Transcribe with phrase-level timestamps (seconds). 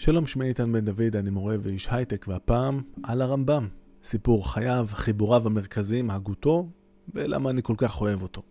[0.00, 3.68] שלום, שמי איתן בן דוד, אני מורה ואיש הייטק, והפעם על הרמב"ם.
[4.04, 6.68] סיפור חייו, חיבוריו המרכזיים, הגותו,
[7.14, 8.42] ולמה אני כל כך אוהב אותו.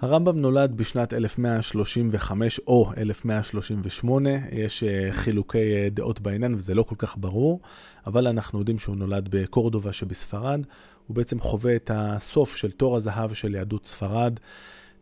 [0.00, 6.96] הרמב"ם נולד בשנת 1135 או 1138, יש אה, חילוקי אה, דעות בעניין וזה לא כל
[6.98, 7.60] כך ברור,
[8.06, 10.60] אבל אנחנו יודעים שהוא נולד בקורדובה שבספרד,
[11.06, 14.40] הוא בעצם חווה את הסוף של תור הזהב של יהדות ספרד.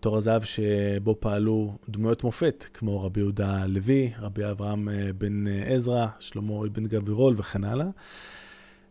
[0.05, 5.62] תור הזהב שבו פעלו דמויות מופת, כמו רבי יהודה הלוי, רבי אברהם אה, בן אה,
[5.66, 7.86] עזרא, שלמה אבן גבירול וכן הלאה.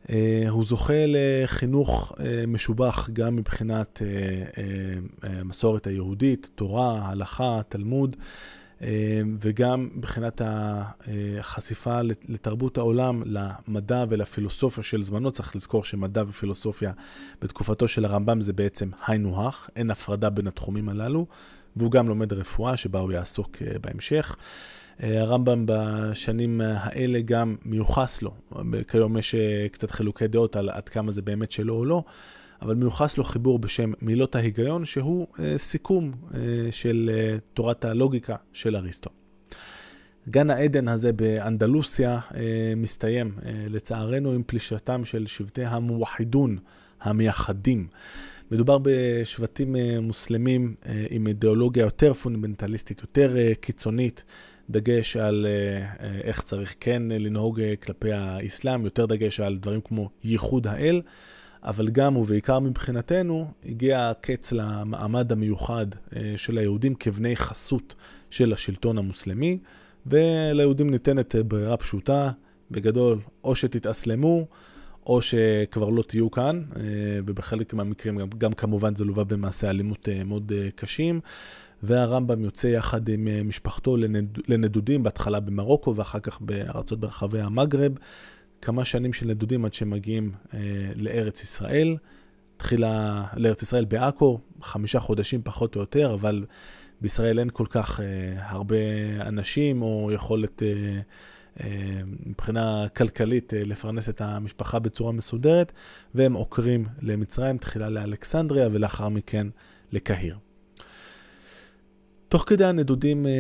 [0.10, 2.14] אה, הוא זוכה לחינוך
[2.48, 4.02] משובח גם מבחינת
[5.22, 8.16] המסורת היהודית, תורה, הלכה, תלמוד.
[8.82, 8.88] אמ,
[9.40, 16.92] וגם מבחינת החשיפה לתרבות העולם, למדע ולפילוסופיה של זמנו, צריך לזכור שמדע ופילוסופיה
[17.42, 21.26] בתקופתו של הרמב"ם זה בעצם היינו הך, אין הפרדה בין התחומים הללו,
[21.76, 24.36] והוא גם לומד רפואה שבה הוא יעסוק אה, בהמשך.
[25.04, 28.34] אה, הרמב"ם בשנים האלה גם מיוחס לו,
[28.88, 32.04] כיום יש אה, קצת חילוקי דעות על עד כמה זה באמת שלו או לא.
[32.64, 36.40] אבל מיוחס לו חיבור בשם מילות ההיגיון, שהוא אה, סיכום אה,
[36.72, 39.10] של אה, תורת הלוגיקה של אריסטו.
[40.30, 42.20] גן העדן הזה באנדלוסיה
[42.78, 43.32] מסתיים,
[43.70, 46.58] לצערנו, עם פלישתם של שבטי המוחידון,
[47.02, 47.88] המייחדים.
[48.52, 50.76] מדובר בשבטים מוסלמים
[51.10, 54.24] עם אידיאולוגיה יותר פונדמנטליסטית, יותר קיצונית,
[54.70, 55.48] דגש על
[56.24, 61.02] איך צריך כן לנהוג כלפי האסלאם, יותר דגש על דברים כמו ייחוד האל.
[61.64, 67.96] אבל גם ובעיקר מבחינתנו, הגיע הקץ למעמד המיוחד אה, של היהודים כבני חסות
[68.30, 69.58] של השלטון המוסלמי,
[70.06, 72.32] וליהודים ניתנת אה, ברירה פשוטה,
[72.72, 74.46] בגדול, או שתתאסלמו,
[75.06, 76.82] או שכבר לא תהיו כאן, אה,
[77.26, 81.20] ובחלק מהמקרים גם, גם כמובן זה לווה במעשי אלימות מאוד קשים.
[81.84, 84.40] והרמב"ם יוצא יחד עם משפחתו לנד...
[84.48, 87.92] לנדודים, בהתחלה במרוקו ואחר כך בארצות ברחבי המגרב,
[88.64, 90.60] כמה שנים של נדודים עד שמגיעים אה,
[90.96, 91.98] לארץ ישראל.
[92.58, 96.46] תחילה לארץ ישראל בעכו, חמישה חודשים פחות או יותר, אבל
[97.02, 98.06] בישראל אין כל כך אה,
[98.38, 98.76] הרבה
[99.22, 101.00] אנשים או יכולת אה,
[101.62, 105.72] אה, מבחינה כלכלית אה, לפרנס את המשפחה בצורה מסודרת,
[106.16, 109.48] והם עוקרים למצרים, תחילה לאלכסנדריה ולאחר מכן
[109.92, 110.38] לקהיר.
[112.34, 113.32] תוך כדי הנדודים אה,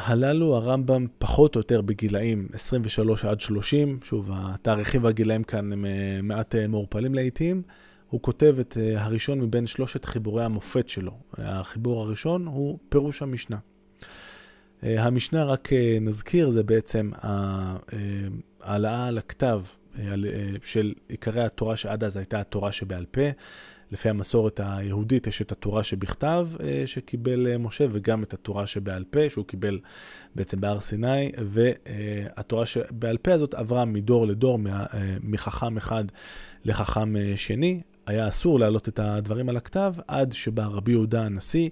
[0.00, 5.90] הללו, הרמב"ם פחות או יותר בגילאים 23 עד 30, שוב, התאריכים והגילאים כאן הם אה,
[6.22, 7.62] מעט אה, מעורפלים לעיתים,
[8.10, 11.12] הוא כותב את הראשון מבין שלושת חיבורי המופת שלו.
[11.38, 13.56] החיבור הראשון הוא פירוש המשנה.
[14.82, 15.68] המשנה, רק
[16.00, 17.10] נזכיר, זה בעצם
[18.62, 19.62] העלאה על הכתב
[20.62, 23.22] של עיקרי התורה שעד אז הייתה התורה שבעל פה.
[23.92, 29.04] לפי המסורת היהודית יש את התורה שבכתב אה, שקיבל אה, משה, וגם את התורה שבעל
[29.10, 29.78] פה, שהוא קיבל
[30.34, 34.86] בעצם בהר סיני, והתורה שבעל פה הזאת עברה מדור לדור, אה,
[35.22, 36.04] מחכם אחד
[36.64, 37.80] לחכם שני.
[38.06, 41.68] היה אסור להעלות את הדברים על הכתב, עד שבא רבי יהודה הנשיא,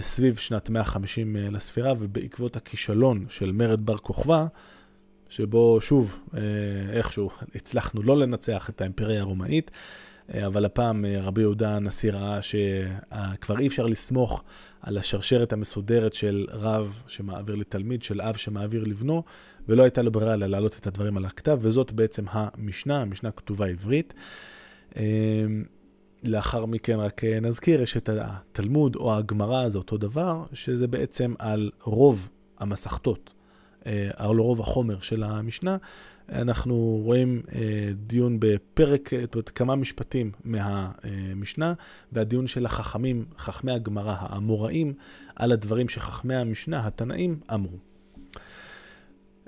[0.00, 4.46] סביב שנת 150 לספירה, ובעקבות הכישלון של מרד בר כוכבא,
[5.28, 6.18] שבו שוב,
[6.92, 9.76] איכשהו הצלחנו לא לנצח את האימפריה הרומאית, אה,
[10.30, 14.42] אבל הפעם אה, רבי יהודה הנשיא ראה שכבר אי אפשר לסמוך
[14.80, 19.22] על השרשרת המסודרת של רב שמעביר לתלמיד, של אב שמעביר לבנו,
[19.68, 23.66] ולא הייתה לו ברירה אלא להעלות את הדברים על הכתב, וזאת בעצם המשנה, המשנה כתובה
[23.66, 24.14] עברית.
[24.96, 25.02] אה,
[26.24, 31.70] לאחר מכן רק נזכיר, יש את התלמוד או הגמרא, זה אותו דבר, שזה בעצם על
[31.82, 32.28] רוב
[32.58, 33.32] המסכתות,
[34.16, 35.76] על רוב החומר של המשנה,
[36.32, 37.60] אנחנו רואים אה,
[37.94, 41.72] דיון בפרק, זאת אומרת, כמה משפטים מהמשנה,
[42.12, 44.94] והדיון של החכמים, חכמי הגמרא, האמוראים,
[45.36, 47.78] על הדברים שחכמי המשנה, התנאים, אמרו.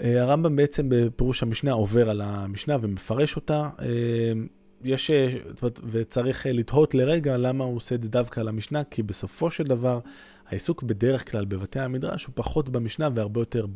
[0.01, 3.71] אה, הרמב"ם בעצם בפירוש המשנה עובר על המשנה ומפרש אותה.
[3.81, 3.87] אה,
[4.85, 5.11] יש,
[5.63, 9.65] אומרת, וצריך לתהות לרגע למה הוא עושה את זה דווקא על המשנה, כי בסופו של
[9.65, 10.01] דבר
[10.47, 13.67] העיסוק בדרך כלל בבתי המדרש הוא פחות במשנה והרבה יותר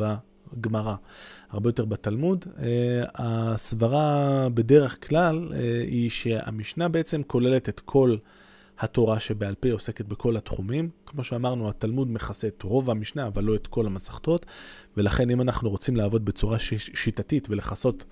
[0.61, 0.95] גמרא,
[1.51, 2.45] הרבה יותר בתלמוד.
[2.59, 8.17] אה, הסברה בדרך כלל אה, היא שהמשנה בעצם כוללת את כל
[8.79, 10.91] התורה שבעל פה, עוסקת בכל התחומים.
[11.07, 14.47] כמו שאמרנו, התלמוד מכסה את רוב המשנה, אבל לא את כל המסכתות,
[14.97, 16.59] ולכן אם אנחנו רוצים לעבוד בצורה
[16.95, 18.05] שיטתית ולכסות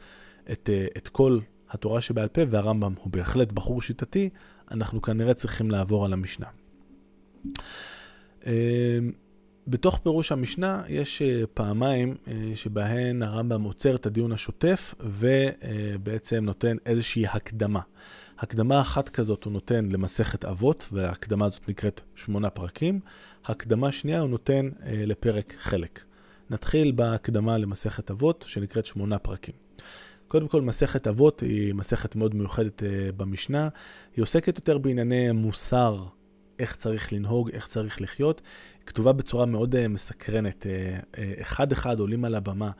[0.52, 1.38] את, אה, את כל
[1.70, 4.31] התורה שבעל פה, והרמב"ם הוא בהחלט בחור שיטתי,
[4.70, 6.47] אנחנו כנראה צריכים לעבור על המשנה.
[9.69, 16.76] בתוך פירוש המשנה יש אה, פעמיים אה, שבהן הרמב"ם עוצר את הדיון השוטף ובעצם נותן
[16.87, 17.81] איזושהי הקדמה.
[18.38, 23.00] הקדמה אחת כזאת הוא נותן למסכת אבות, וההקדמה הזאת נקראת שמונה פרקים.
[23.44, 26.04] הקדמה שנייה הוא נותן אה, לפרק חלק.
[26.50, 29.54] נתחיל בהקדמה למסכת אבות, שנקראת שמונה פרקים.
[30.28, 32.82] קודם כל, מסכת אבות היא מסכת מאוד מיוחדת
[33.16, 33.69] במשנה.
[34.16, 36.04] היא עוסקת יותר בענייני מוסר,
[36.58, 38.43] איך צריך לנהוג, איך צריך לחיות.
[38.87, 40.67] כתובה בצורה מאוד uh, מסקרנת.
[41.41, 42.70] אחד-אחד uh, uh, עולים על הבמה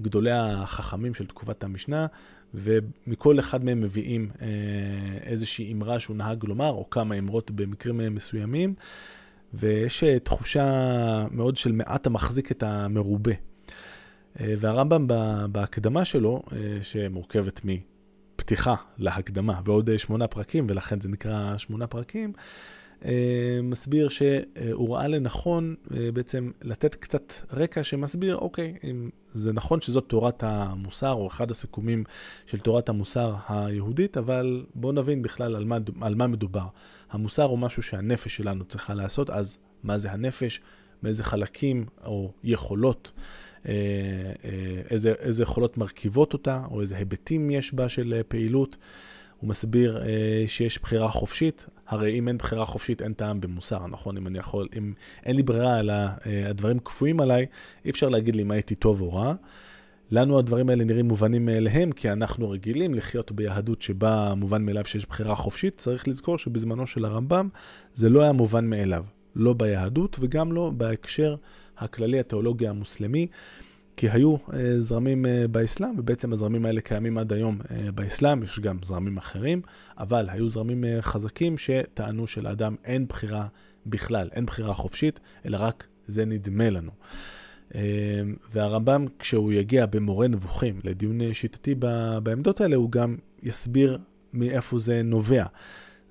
[0.00, 2.06] גדולי החכמים של תקופת המשנה,
[2.54, 4.30] ומכל אחד מהם מביאים
[5.22, 8.74] איזושהי אמרה שהוא נהג לומר, או כמה אמרות במקרים מסוימים.
[9.54, 13.32] ויש תחושה מאוד של מעט המחזיק את המרובה.
[14.40, 15.06] אה, והרמב"ם
[15.52, 22.32] בהקדמה שלו, אה, שמורכבת מפתיחה להקדמה ועוד אה, שמונה פרקים, ולכן זה נקרא שמונה פרקים,
[23.62, 25.74] מסביר שהוא ראה לנכון
[26.14, 32.04] בעצם לתת קצת רקע שמסביר, אוקיי, אם זה נכון שזאת תורת המוסר, או אחד הסיכומים
[32.46, 36.66] של תורת המוסר היהודית, אבל בואו נבין בכלל על מה, על מה מדובר.
[37.10, 40.60] המוסר הוא משהו שהנפש שלנו צריכה לעשות, אז מה זה הנפש?
[41.04, 43.12] מאיזה חלקים או יכולות
[43.68, 43.72] אה,
[44.44, 48.76] אה, איזה, איזה יכולות מרכיבות אותה, או איזה היבטים יש בה של אה, פעילות.
[49.40, 50.02] הוא מסביר
[50.46, 54.16] שיש בחירה חופשית, הרי אם אין בחירה חופשית אין טעם במוסר, נכון?
[54.16, 54.92] אם אני יכול, אם
[55.24, 55.94] אין לי ברירה אלא
[56.48, 57.46] הדברים קפואים עליי,
[57.84, 59.34] אי אפשר להגיד לי אם הייתי טוב או רע.
[60.10, 65.06] לנו הדברים האלה נראים מובנים מאליהם, כי אנחנו רגילים לחיות ביהדות שבה מובן מאליו שיש
[65.06, 65.76] בחירה חופשית.
[65.76, 67.48] צריך לזכור שבזמנו של הרמב"ם
[67.94, 69.04] זה לא היה מובן מאליו,
[69.36, 71.36] לא ביהדות וגם לא בהקשר
[71.78, 73.26] הכללי, התיאולוגיה המוסלמי,
[73.96, 78.60] כי היו אה, זרמים אה, באסלאם, ובעצם הזרמים האלה קיימים עד היום אה, באסלאם, יש
[78.60, 79.62] גם זרמים אחרים,
[79.98, 83.46] אבל היו זרמים חזקים שטענו שלאדם אין בחירה
[83.86, 86.90] בכלל, אין בחירה חופשית, אלא רק זה נדמה לנו.
[88.52, 91.74] והרמב"ם, כשהוא יגיע במורה נבוכים לדיון שיטתי
[92.22, 93.98] בעמדות האלה, הוא גם יסביר
[94.32, 95.44] מאיפה זה נובע.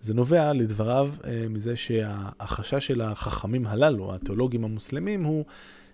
[0.02, 1.12] זה נובע, לדבריו,
[1.50, 5.46] מזה שהחשש של החכמים הללו, התיאולוגים המוסלמים, הוא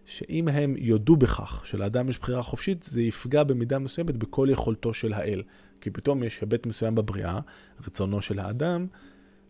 [0.10, 5.14] שאם הם יודו בכך שלאדם יש בחירה חופשית, זה יפגע במידה מסוימת בכל יכולתו של
[5.14, 5.42] האל.
[5.82, 7.40] כי פתאום יש היבט מסוים בבריאה,
[7.88, 8.88] רצונו של האדם,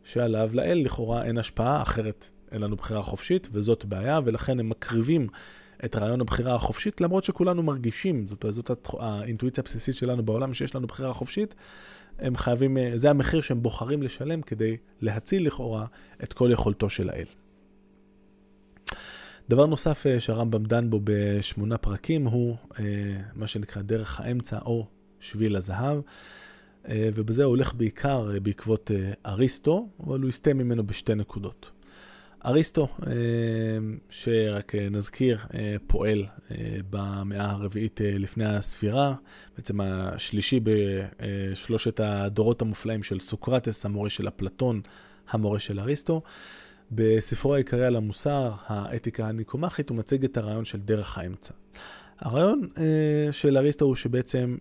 [0.04, 5.28] שעליו לאל לכאורה אין השפעה, אחרת אין לנו בחירה חופשית, וזאת בעיה, ולכן הם מקריבים
[5.86, 10.88] את רעיון הבחירה החופשית, למרות שכולנו מרגישים, זאת, זאת האינטואיציה הבסיסית שלנו בעולם, שיש לנו
[10.88, 11.56] בחירה חופשית,
[12.20, 15.86] הם חייבים, אה, זה המחיר שהם בוחרים לשלם כדי להציל לכאורה
[16.24, 17.28] את כל יכולתו של האל.
[19.50, 22.84] דבר נוסף אה, שהרמב"ם דן בו בשמונה פרקים הוא אה,
[23.36, 24.86] מה שנקרא דרך האמצע או
[25.20, 26.00] שביל הזהב,
[26.92, 28.92] ובזה הוא הולך בעיקר בעקבות
[29.26, 31.72] אריסטו, אבל הוא יסטה ממנו בשתי נקודות.
[32.46, 33.14] אריסטו, אה,
[34.10, 36.26] שרק אה, נזכיר, אה, פועל
[36.90, 39.14] במאה הרביעית לפני הספירה,
[39.58, 44.82] בעצם השלישי בשלושת הדורות המופלאים של סוקרטס, המורה של אפלטון,
[45.30, 46.22] המורה של אריסטו.
[46.92, 51.54] בספרו העיקרי על המוסר, האתיקה הניקומחית, הוא מציג את הרעיון של דרך האמצע.
[52.20, 52.70] הרעיון
[53.32, 54.58] של אריסטו הוא שבעצם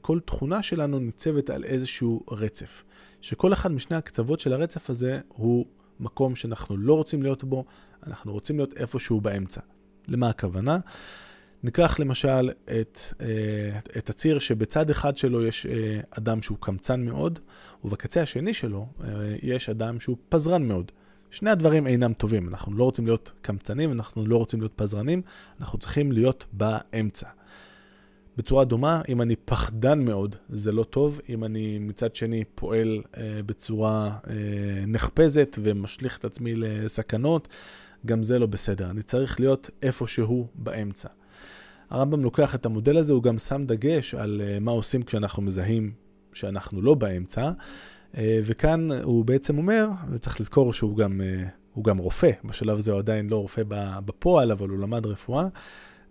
[0.00, 2.84] כל תכונה שלנו ניצבת על איזשהו רצף,
[3.20, 5.66] שכל אחד משני הקצוות של הרצף הזה הוא
[6.00, 7.64] מקום שאנחנו לא רוצים להיות בו,
[8.06, 9.60] אנחנו רוצים להיות איפשהו באמצע.
[10.08, 10.78] למה הכוונה?
[11.62, 15.66] ניקח למשל את, אה, את הציר שבצד אחד שלו יש
[16.10, 17.38] אדם שהוא קמצן מאוד,
[17.84, 18.86] ובקצה השני שלו
[19.42, 20.92] יש אדם שהוא פזרן מאוד.
[21.30, 25.22] שני הדברים אינם טובים, אנחנו לא רוצים להיות קמצנים, אנחנו לא רוצים להיות פזרנים,
[25.60, 27.28] אנחנו צריכים להיות באמצע.
[28.38, 31.20] בצורה דומה, אם אני פחדן מאוד, זה לא טוב.
[31.28, 34.34] אם אני מצד שני פועל אה, בצורה אה,
[34.86, 37.48] נחפזת ומשליך את עצמי לסכנות,
[38.06, 38.90] גם זה לא בסדר.
[38.90, 41.08] אני צריך להיות איפשהו באמצע.
[41.90, 45.92] הרמב"ם לוקח את המודל הזה, הוא גם שם דגש על אה, מה עושים כשאנחנו מזהים
[46.32, 47.50] שאנחנו לא באמצע.
[48.16, 52.98] אה, וכאן הוא בעצם אומר, וצריך לזכור שהוא גם, אה, גם רופא, בשלב הזה הוא
[52.98, 53.62] עדיין לא רופא
[54.04, 55.46] בפועל, אבל הוא למד רפואה.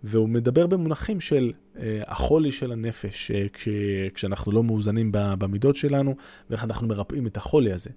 [0.04, 3.68] והוא מדבר במונחים של אה, החולי של הנפש, כש,
[4.14, 6.14] כשאנחנו לא מאוזנים במידות שלנו,
[6.50, 7.90] ואיך אנחנו מרפאים את החולי הזה.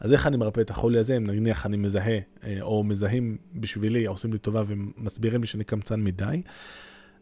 [0.00, 2.18] אז איך אני מרפא את החולי הזה, אם נניח אני מזהה,
[2.60, 6.42] או מזהים בשבילי, עושים לי טובה ומסבירים לי שאני קמצן מדי,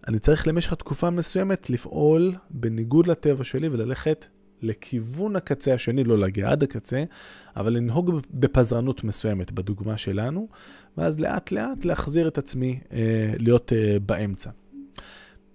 [0.08, 4.26] אני צריך למשך תקופה מסוימת לפעול בניגוד לטבע שלי וללכת
[4.62, 7.04] לכיוון הקצה השני, לא להגיע עד הקצה,
[7.56, 10.48] אבל לנהוג בפזרנות מסוימת, בדוגמה שלנו,
[10.96, 14.50] ואז לאט לאט להחזיר את עצמי אה, להיות אה, באמצע.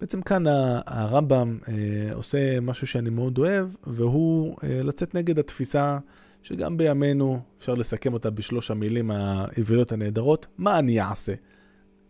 [0.02, 0.44] בעצם כאן
[0.86, 1.74] הרמב"ם אה,
[2.14, 5.98] עושה משהו שאני מאוד אוהב, והוא אה, לצאת נגד התפיסה
[6.42, 11.32] שגם בימינו אפשר לסכם אותה בשלוש המילים העבריות הנהדרות, מה אני אעשה?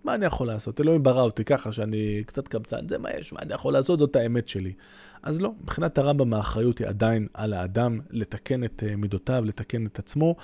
[0.05, 0.81] מה אני יכול לעשות?
[0.81, 3.99] אלוהים ברא אותי ככה שאני קצת קמצן, זה מה יש, מה אני יכול לעשות?
[3.99, 4.73] זאת האמת שלי.
[5.23, 9.99] אז לא, מבחינת הרמב"ם האחריות היא עדיין על האדם לתקן את אה, מידותיו, לתקן את
[9.99, 10.37] עצמו.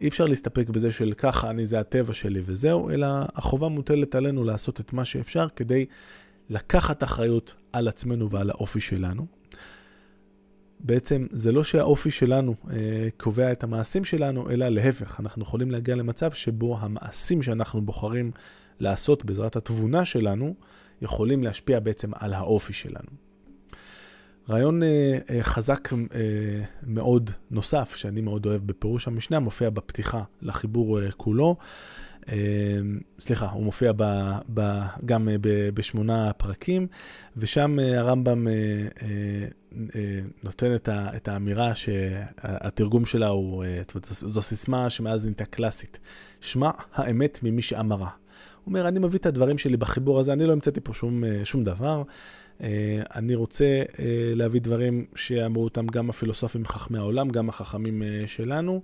[0.00, 4.44] אי אפשר להסתפק בזה של ככה אני זה הטבע שלי וזהו, אלא החובה מוטלת עלינו
[4.44, 5.86] לעשות את מה שאפשר כדי
[6.50, 9.26] לקחת אחריות על עצמנו ועל האופי שלנו.
[10.80, 15.94] בעצם זה לא שהאופי שלנו אה, קובע את המעשים שלנו, אלא להפך, אנחנו יכולים להגיע
[15.94, 18.30] למצב שבו המעשים שאנחנו בוחרים
[18.80, 20.54] לעשות בעזרת התבונה שלנו,
[21.02, 23.26] יכולים להשפיע בעצם על האופי שלנו.
[24.48, 25.98] רעיון אה, אה, חזק אה,
[26.82, 31.56] מאוד נוסף, שאני מאוד אוהב בפירוש המשנה, מופיע בפתיחה לחיבור אה, כולו.
[32.28, 32.78] אה,
[33.18, 34.02] סליחה, הוא מופיע ב,
[34.54, 36.86] ב, גם אה, ב, בשמונה פרקים,
[37.36, 38.46] ושם אה, הרמב"ם
[40.42, 43.64] נותן את, ה, את האמירה שהתרגום שלה הוא,
[44.10, 45.98] זו סיסמה שמאז נהייתה קלאסית.
[46.40, 48.10] שמע האמת ממי שאמרה.
[48.66, 52.02] אומר, אני מביא את הדברים שלי בחיבור הזה, אני לא המצאתי פה שום, שום דבר.
[53.14, 53.82] אני רוצה
[54.34, 58.82] להביא דברים שאמרו אותם גם הפילוסופים חכמי העולם, גם החכמים שלנו.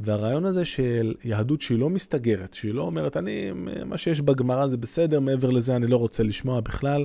[0.00, 3.50] והרעיון הזה של יהדות שהיא לא מסתגרת, שהיא לא אומרת, אני,
[3.84, 7.04] מה שיש בגמרא זה בסדר, מעבר לזה אני לא רוצה לשמוע בכלל,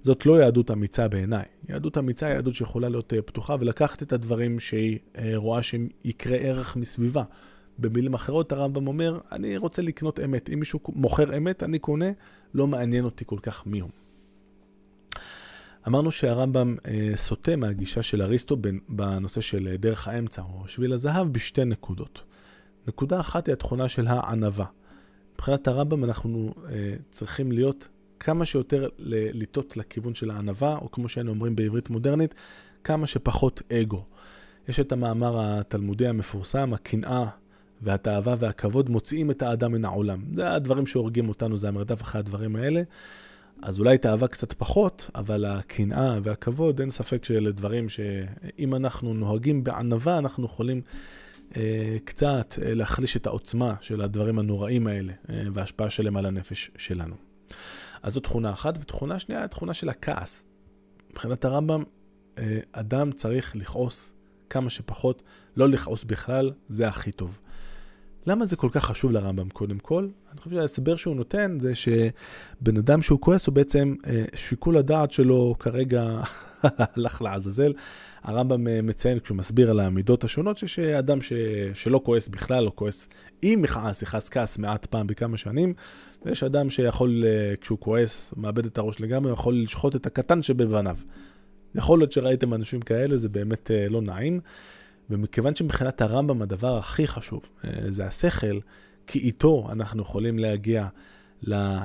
[0.00, 1.44] זאת לא יהדות אמיצה בעיניי.
[1.68, 6.36] יהדות אמיצה היא יהדות שיכולה להיות אה, פתוחה ולקחת את הדברים שהיא אה, רואה שיקרה
[6.36, 7.22] ערך מסביבה.
[7.78, 10.50] במילים אחרות הרמב"ם אומר, אני רוצה לקנות אמת.
[10.52, 12.10] אם מישהו מוכר אמת, אני קונה,
[12.54, 13.90] לא מעניין אותי כל כך מי הוא.
[15.86, 18.56] אמרנו שהרמב"ם אה, סוטה מהגישה של אריסטו
[18.88, 22.22] בנושא של דרך האמצע, או שביל הזהב, בשתי נקודות.
[22.88, 24.66] נקודה אחת היא התכונה של הענווה.
[25.34, 27.88] מבחינת הרמב"ם אנחנו אה, צריכים להיות
[28.20, 32.34] כמה שיותר לטעות לכיוון של הענווה, או כמו שהיינו אומרים בעברית מודרנית,
[32.84, 34.04] כמה שפחות אגו.
[34.68, 37.26] יש את המאמר התלמודי המפורסם, הקנאה
[37.82, 40.22] והתאווה והכבוד מוציאים את האדם מן העולם.
[40.32, 42.82] זה הדברים שהורגים אותנו, זה המרדף אחרי הדברים האלה.
[43.62, 49.64] אז אולי תאווה קצת פחות, אבל הקנאה והכבוד, אין ספק שאלה דברים שאם אנחנו נוהגים
[49.64, 50.80] בענווה, אנחנו יכולים
[51.56, 56.70] אה, קצת אה, להחליש את העוצמה של הדברים הנוראים האלה אה, וההשפעה שלהם על הנפש
[56.76, 57.14] שלנו.
[58.02, 60.44] אז זו תכונה אחת, ותכונה שנייה תכונה של הכעס.
[61.10, 61.82] מבחינת הרמב"ם,
[62.38, 64.14] אה, אדם צריך לכעוס
[64.50, 65.22] כמה שפחות,
[65.56, 67.38] לא לכעוס בכלל, זה הכי טוב.
[68.28, 70.08] למה זה כל כך חשוב לרמב"ם קודם כל?
[70.32, 75.12] אני חושב שההסבר שהוא נותן זה שבן אדם שהוא כועס הוא בעצם, אה, שיקול הדעת
[75.12, 76.20] שלו כרגע
[76.62, 77.72] הלך לעזאזל.
[78.22, 81.32] הרמב"ם אה, מציין כשהוא מסביר על המידות השונות, שאדם ש...
[81.74, 83.08] שלא כועס בכלל, או כועס
[83.42, 85.74] עם יכעס, יכעס כעס מעט פעם בכמה שנים,
[86.24, 90.96] ויש אדם שיכול, אה, כשהוא כועס, מאבד את הראש לגמרי, יכול לשחוט את הקטן שבבניו.
[91.74, 94.40] יכול להיות שראיתם אנשים כאלה, זה באמת לא נעים.
[95.10, 97.42] ומכיוון שמבחינת הרמב"ם הדבר הכי חשוב
[97.88, 98.58] זה השכל,
[99.06, 100.86] כי איתו אנחנו יכולים להגיע
[101.42, 101.76] ל,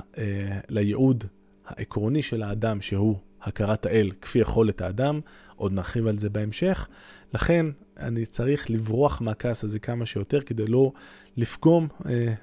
[0.70, 1.24] לייעוד
[1.66, 5.20] העקרוני של האדם, שהוא הכרת האל כפי יכולת האדם,
[5.56, 6.88] עוד נרחיב על זה בהמשך.
[7.34, 7.66] לכן
[7.98, 10.92] אני צריך לברוח מהכעס הזה כמה שיותר כדי לא
[11.38, 12.34] לפגום אה,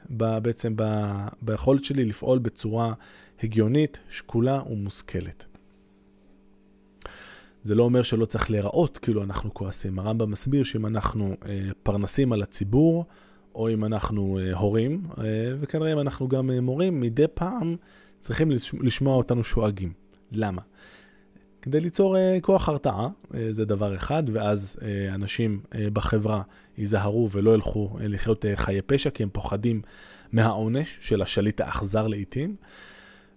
[0.41, 0.75] בעצם
[1.43, 2.93] ביכולת שלי לפעול בצורה
[3.43, 5.50] הגיונית, שקולה ומושכלת.
[7.63, 9.99] זה לא אומר שלא צריך להיראות כאילו אנחנו כועסים.
[9.99, 13.05] הרמב"ם מסביר שאם אנחנו אה, פרנסים על הציבור,
[13.55, 15.25] או אם אנחנו אה, הורים, אה,
[15.61, 17.77] וכנראה אם אנחנו גם אה, מורים, מדי פעם
[18.19, 18.51] צריכים
[18.81, 19.93] לשמוע אותנו שואגים.
[20.33, 20.63] למה?
[21.63, 26.43] כדי ליצור אה, כוח הרתעה, אה, זה דבר אחד, ואז אה, אנשים אה, בחברה
[26.79, 29.83] ייזהרו ולא ילכו אה, לחיות אה, חיי פשע, כי הם פוחדים
[30.33, 32.57] מהעונש של השליט האכזר לעיתים.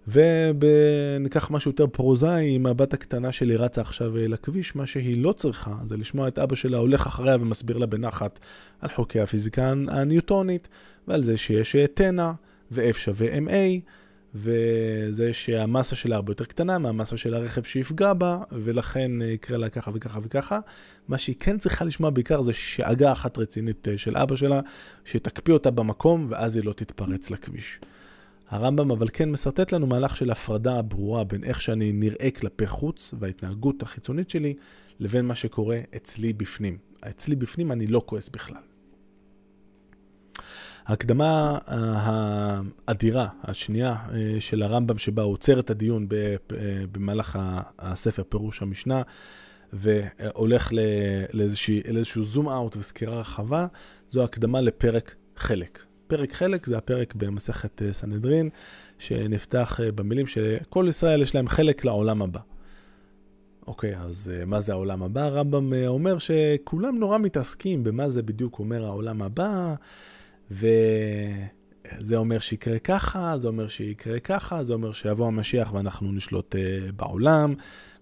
[0.08, 5.32] וניקח משהו יותר פרוזאי, אם הבת הקטנה שלי רצה עכשיו אה, לכביש, מה שהיא לא
[5.32, 8.38] צריכה זה לשמוע את אבא שלה הולך אחריה ומסביר לה בנחת
[8.80, 10.68] על חוקי הפיזיקה הניוטונית,
[11.08, 12.32] ועל זה שיש תנע
[12.72, 13.80] ו-F שווה MA,
[14.34, 19.68] וזה שהמסה שלה הרבה יותר קטנה מהמסה של הרכב שיפגע בה, ולכן אה, יקרה לה
[19.68, 20.58] ככה וככה וככה.
[21.08, 24.60] מה שהיא כן צריכה לשמוע בעיקר זה שאגה אחת רצינית אה, של אבא שלה,
[25.04, 27.78] שתקפיא אותה במקום, ואז היא לא תתפרץ לכביש.
[28.48, 33.14] הרמב"ם אבל כן מסרטט לנו מהלך של הפרדה ברורה בין איך שאני נראה כלפי חוץ
[33.18, 34.54] וההתנהגות החיצונית שלי,
[35.00, 36.78] לבין מה שקורה אצלי בפנים.
[37.08, 38.62] אצלי בפנים אני לא כועס בכלל.
[40.86, 46.36] ההקדמה האדירה, השנייה אה, של הרמב"ם, שבה הוא עוצר את הדיון אה,
[46.92, 47.38] במהלך
[47.78, 49.02] הספר פירוש המשנה,
[49.72, 50.72] והולך
[51.32, 53.66] לאיזשהו זום אאוט וסקירה רחבה,
[54.08, 55.84] זו הקדמה לפרק חלק.
[56.06, 58.48] פרק חלק זה הפרק במסכת אה, סנהדרין,
[58.98, 62.40] שנפתח אה, במילים שכל ישראל יש להם חלק לעולם הבא.
[63.66, 65.22] אוקיי, אז אה, מה זה העולם הבא?
[65.22, 69.74] הרמב"ם אומר שכולם נורא מתעסקים במה זה בדיוק אומר העולם הבא,
[71.98, 76.54] זה אומר שיקרה ככה, זה אומר שיקרה ככה, זה אומר שיבוא המשיח ואנחנו נשלוט
[76.96, 77.54] בעולם,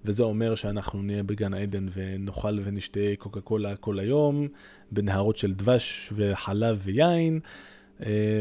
[0.05, 4.49] וזה אומר שאנחנו נהיה בגן עדן ונאכל ונשתה קוקה קולה כל היום,
[4.93, 7.41] בנהרות של דבש וחלב ויין,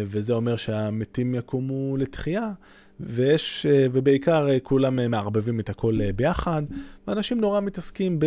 [0.05, 2.51] וזה אומר שהמתים יקומו לתחייה.
[3.03, 6.63] ויש, uh, ובעיקר uh, כולם מערבבים את הכל ביחד,
[7.07, 8.25] ואנשים נורא מתעסקים ב...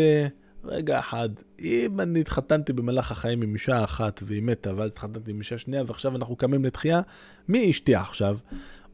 [0.64, 1.28] רגע אחד,
[1.60, 5.82] אם אני התחתנתי במהלך החיים עם אישה אחת והיא מתה, ואז התחתנתי עם אישה שנייה,
[5.86, 7.00] ועכשיו אנחנו קמים לתחייה,
[7.48, 8.38] מי אשתי עכשיו?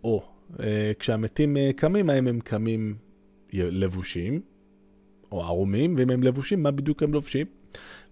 [0.05, 0.23] או,
[0.61, 2.97] אה, כשהמתים אה, קמים, האם הם קמים
[3.53, 4.41] לבושים,
[5.33, 7.47] או ערומים, ואם הם לבושים, מה בדיוק הם לובשים?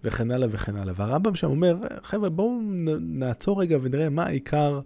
[0.03, 0.93] וכן הלאה וכן הלאה.
[0.97, 2.59] והרמב"ם שם אומר, חבר'ה, בואו
[2.99, 4.79] נעצור רגע ונראה מה העיקר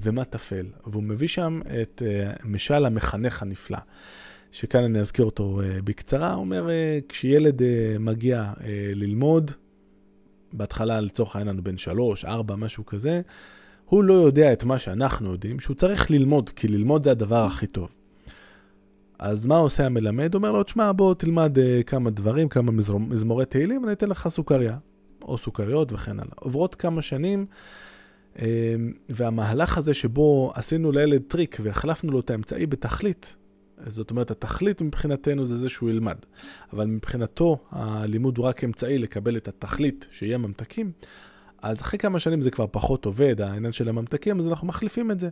[0.00, 0.66] ומה טפל.
[0.86, 3.78] והוא מביא שם את אה, משל המחנך הנפלא.
[4.52, 7.62] שכאן אני אזכיר אותו uh, בקצרה, הוא אומר, uh, כשילד
[8.00, 8.52] מגיע
[8.94, 9.50] ללמוד,
[10.52, 13.20] בהתחלה לצורך העניין הוא בן שלוש, ארבע, משהו כזה,
[13.84, 17.66] הוא לא יודע את מה שאנחנו יודעים, שהוא צריך ללמוד, כי ללמוד זה הדבר הכי
[17.66, 17.88] טוב.
[19.18, 20.34] אז מה עושה המלמד?
[20.34, 24.28] אומר לו, תשמע, בוא תלמד uh, כמה דברים, כמה מזמור, מזמורי תהילים, אני אתן לך
[24.28, 24.76] סוכריה,
[25.22, 26.32] או סוכריות וכן הלאה.
[26.40, 27.46] עוברות כמה שנים,
[28.36, 28.38] uh,
[29.08, 33.36] והמהלך הזה שבו עשינו לילד טריק והחלפנו לו את האמצעי בתכלית,
[33.86, 36.16] זאת אומרת, התכלית מבחינתנו זה זה שהוא ילמד.
[36.72, 40.92] אבל מבחינתו, הלימוד הוא רק אמצעי לקבל את התכלית, שיהיה ממתקים.
[41.62, 45.20] אז אחרי כמה שנים זה כבר פחות עובד, העניין של הממתקים, אז אנחנו מחליפים את
[45.20, 45.28] זה.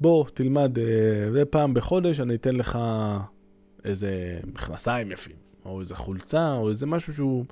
[0.00, 0.84] בוא, תלמד, אה,
[1.32, 2.78] ופעם בחודש אני אתן לך
[3.84, 7.44] איזה מכנסיים יפים, או איזה חולצה, או איזה משהו שהוא,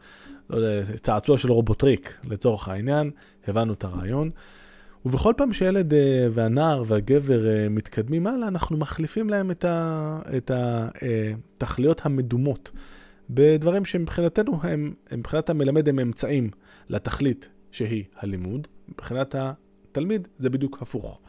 [0.51, 3.11] לא יודע, צעצוע של רובוטריק, לצורך העניין,
[3.47, 4.31] הבנו את הרעיון.
[5.07, 12.05] ובכל פעם שילד אה, והנער והגבר אה, מתקדמים הלאה, אנחנו מחליפים להם את התכליות אה,
[12.05, 12.71] המדומות
[13.31, 16.51] בדברים שמבחינתנו הם, מבחינת המלמד הם אמצעים
[16.89, 21.21] לתכלית שהיא הלימוד, מבחינת התלמיד זה בדיוק הפוך.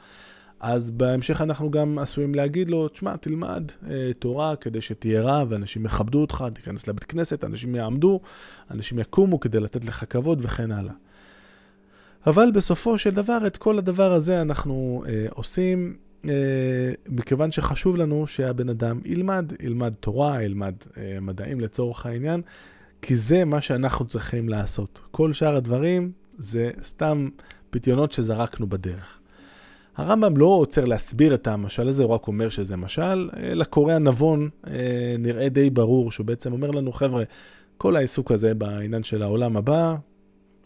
[0.64, 5.86] אז בהמשך אנחנו גם עשויים להגיד לו, תשמע, תלמד אה, תורה כדי שתהיה רע ואנשים
[5.86, 8.20] יכבדו אותך, תיכנס לבית כנסת, אנשים יעמדו,
[8.72, 10.94] אנשים יקומו כדי לתת לך כבוד וכן הלאה.
[12.28, 16.32] אבל בסופו של דבר, את כל הדבר הזה אנחנו אה, עושים אה,
[17.10, 22.42] מכיוון שחשוב לנו שהבן אדם ילמד, ילמד תורה, ילמד אה, מדעים לצורך העניין,
[23.02, 25.02] כי זה מה שאנחנו צריכים לעשות.
[25.12, 27.30] כל שאר הדברים זה סתם
[27.70, 29.20] פיתיונות שזרקנו בדרך.
[29.96, 33.30] הרמב"ם לא עוצר להסביר את המשל הזה, הוא רק אומר שזה משל.
[33.38, 37.24] לקורא הנבון אה, נראה די ברור שהוא בעצם אומר לנו, חבר'ה,
[37.78, 39.96] כל העיסוק הזה בעניין של העולם הבא,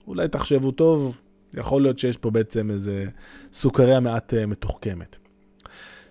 [0.08, 1.18] אולי תחשבו טוב,
[1.54, 3.06] יכול להיות שיש פה בעצם איזה
[3.54, 5.18] סוכריה מעט uh, מתוחכמת.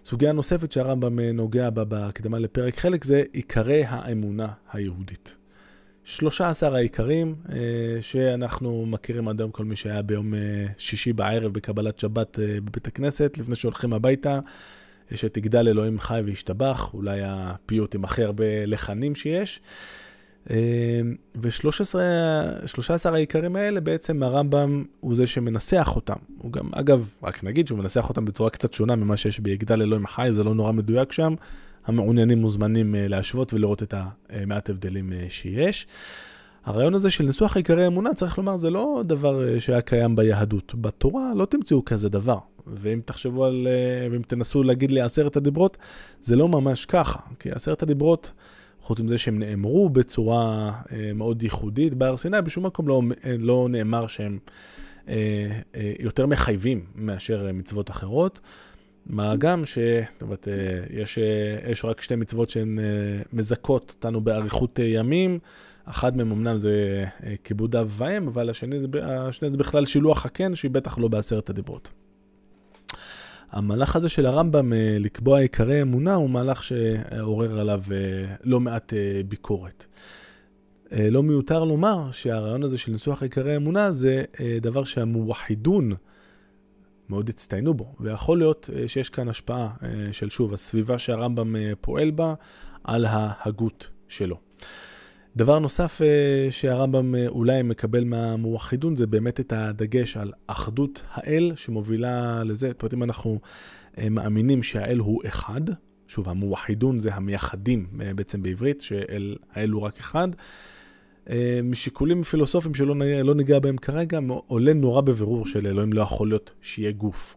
[0.05, 5.37] סוגיה נוספת שהרמב"ם אה, נוגע בה בהקדמה לפרק חלק זה עיקרי האמונה היהודית.
[6.09, 7.53] 13 העיקרים uh,
[8.01, 10.37] שאנחנו מכירים עד היום כל מי שהיה ביום uh,
[10.79, 14.41] שישי בערב בקבלת שבת uh, בבית הכנסת, לפני שהולכים הביתה,
[15.15, 19.61] שתגדל אלוהים חי וישתבח, אולי הפיוט עם הכי הרבה לחנים שיש.
[20.51, 20.57] אמ,
[21.37, 26.15] ו-13 העיקרים האלה בעצם הרמב"ם הוא זה שמנסח אותם.
[26.39, 30.07] הוא גם, אגב, רק נגיד שהוא מנסח אותם בצורה קצת שונה ממה שיש ביגדל אלוהים
[30.07, 31.35] חי, זה לא נורא מדויק שם.
[31.87, 33.95] המעוניינים מוזמנים אה, להשוות ולראות את
[34.31, 35.87] המעט הבדלים אה, שיש.
[36.65, 40.75] הרעיון הזה של ניסוח עיקרי אמונה, צריך לומר, זה לא דבר אה, שהיה קיים ביהדות.
[40.75, 42.39] בתורה לא תמצאו כזה דבר.
[42.67, 43.67] ואם תחשבו על,
[44.11, 45.77] ואם תנסו להגיד לי עשרת הדיברות,
[46.21, 47.19] זה לא ממש ככה.
[47.39, 48.33] כי עשרת הדיברות...
[48.87, 53.67] חוץ מזה שהם נאמרו בצורה אה, מאוד ייחודית בהר סיני, בשום מקום לא, אה, לא
[53.71, 54.39] נאמר שהם
[55.09, 55.15] אה,
[55.75, 58.41] אה, יותר מחייבים מאשר מצוות אחרות.
[59.07, 62.85] מה גם שיש אה, יש רק שתי מצוות שהן אה,
[63.33, 65.39] מזכות אותנו באריכות אה, ימים.
[65.85, 70.27] אחת מהן אמנם זה אה, כיבוד אב ואם, אבל השני זה, השני זה בכלל שילוח
[70.27, 71.91] הקן, שהיא בטח לא בעשרת הדיברות.
[73.51, 78.93] המהלך הזה של הרמב"ם אה, לקבוע עיקרי אמונה הוא מהלך שעורר עליו אה, לא מעט
[78.95, 79.87] אה, ביקורת.
[81.11, 84.25] לא מיותר לומר שהרעיון הזה של ניסוח עיקרי אמונה זה
[84.61, 85.93] דבר שהמוחידון
[87.09, 89.69] מאוד הצטיינו בו, ויכול להיות שיש כאן השפעה
[90.13, 92.35] של שוב הסביבה שהרמב"ם פועל בה
[92.85, 94.37] על ההגות שלו.
[95.37, 101.53] דבר נוסף אה, שהרמב"ם אה, אולי מקבל מהמואחידון זה באמת את הדגש על אחדות האל
[101.57, 102.69] שמובילה לזה.
[102.69, 103.41] זאת אומרת, אם אנחנו
[103.99, 105.61] אה, מאמינים שהאל הוא אחד,
[106.07, 110.29] שוב, המואחידון זה המייחדים בעצם בעברית, שהאל הוא רק אחד.
[111.63, 116.53] משיקולים פילוסופיים שלא לא ניגע בהם כרגע, עולה נורא בבירור של אלוהים לא יכול להיות
[116.63, 117.37] שיהיה גוף.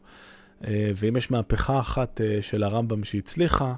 [0.71, 3.73] ואם יש מהפכה אחת של הרמב"ם שהצליחה,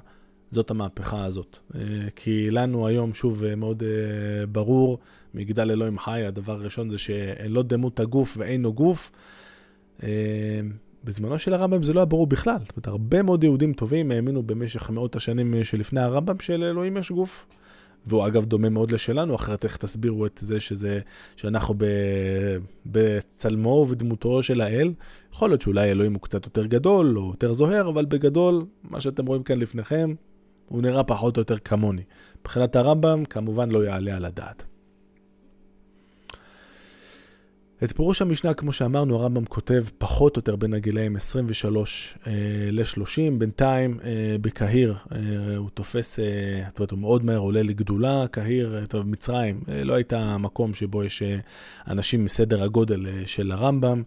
[0.52, 1.58] זאת המהפכה הזאת.
[1.74, 1.80] אה,
[2.16, 4.98] כי לנו היום, שוב, אה, מאוד אה, ברור,
[5.34, 9.10] מגדל אלוהים חי, הדבר הראשון זה שלא דמות הגוף ואינו גוף.
[11.04, 12.58] בזמנו של הרמב"ם זה לא היה ברור בכלל.
[12.58, 17.46] זאת אומרת, הרבה מאוד יהודים טובים האמינו במשך מאות השנים שלפני הרמב"ם שלאלוהים יש גוף.
[18.06, 21.00] והוא אגב דומה מאוד לשלנו, אחרת איך תסבירו את זה שזה,
[21.36, 21.84] שאנחנו ב,
[22.86, 24.92] בצלמו ובדמותו של האל.
[25.32, 29.26] יכול להיות שאולי אלוהים הוא קצת יותר גדול או יותר זוהר, אבל בגדול, מה שאתם
[29.26, 30.14] רואים כאן לפניכם,
[30.68, 32.02] הוא נראה פחות או יותר כמוני.
[32.40, 34.64] מבחינת הרמב"ם, כמובן לא יעלה על הדעת.
[37.84, 42.32] את פירוש המשנה, כמו שאמרנו, הרמב"ם כותב פחות או יותר בין הגילאים 23 אה,
[42.72, 43.38] ל-30.
[43.38, 46.18] בינתיים אה, בקהיר אה, הוא תופס,
[46.68, 48.26] זאת אומרת, הוא מאוד מהר עולה לגדולה.
[48.30, 51.22] קהיר, טוב, מצרים, לא הייתה מקום שבו יש
[51.88, 54.02] אנשים מסדר הגודל של הרמב"ם.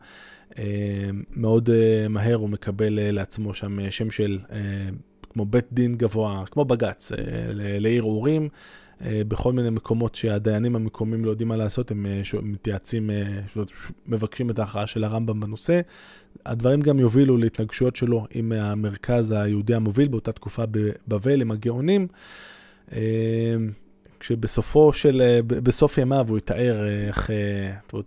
[1.32, 1.70] מאוד
[2.10, 4.40] מהר הוא מקבל לעצמו שם שם של,
[5.30, 7.12] כמו בית דין גבוה, כמו בג"ץ,
[7.54, 8.44] לערעורים.
[8.44, 8.48] אה,
[9.02, 13.42] בכל מיני מקומות שהדיינים המקומיים לא יודעים מה לעשות, הם אה, מתייעצים, אה,
[14.08, 15.82] מבקשים את ההכרעה של הרמב"ם בנושא.
[16.46, 22.08] הדברים גם יובילו להתנגשויות שלו עם המרכז היהודי המוביל באותה תקופה בבבל, עם הגאונים.
[24.20, 27.32] כשבסופו של, בסוף ימיו הוא יתאר איך,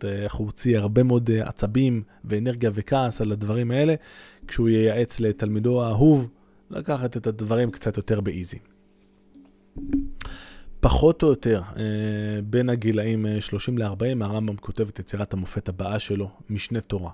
[0.04, 3.94] איך הוא הוציא הרבה מאוד עצבים ואנרגיה וכעס על הדברים האלה,
[4.46, 6.28] כשהוא ייעץ לתלמידו האהוב
[6.70, 8.58] לקחת את הדברים קצת יותר באיזי.
[10.80, 11.82] פחות או יותר, אה,
[12.44, 17.10] בין הגילאים 30 אה, ל-40, הרמב"ם כותב את יצירת המופת הבאה שלו, משנה תורה.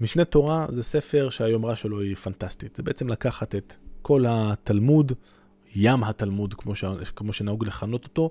[0.00, 2.76] משנה תורה זה ספר שהיומרה שלו היא פנטסטית.
[2.76, 5.12] זה בעצם לקחת את כל התלמוד,
[5.74, 6.84] ים התלמוד, כמו, ש...
[7.16, 8.30] כמו שנהוג לכנות אותו,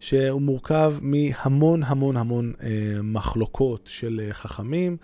[0.00, 2.68] שהוא מורכב מהמון המון המון אה,
[3.02, 4.96] מחלוקות של אה, חכמים,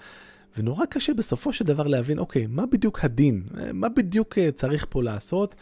[0.58, 3.42] ונורא קשה בסופו של דבר להבין, אוקיי, מה בדיוק הדין?
[3.74, 5.54] מה בדיוק צריך פה לעשות?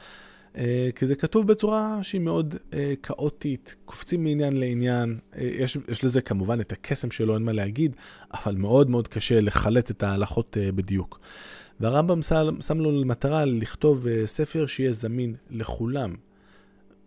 [0.58, 6.04] אה, כי זה כתוב בצורה שהיא מאוד אה, כאוטית, קופצים מעניין לעניין, אה, יש, יש
[6.04, 7.96] לזה כמובן את הקסם שלו, אין מה להגיד,
[8.34, 11.20] אבל מאוד מאוד קשה לחלץ את ההלכות בדיוק.
[11.80, 16.14] והרמב"ם שם, לו למטרה לכתוב ספר שיהיה זמין לכולם,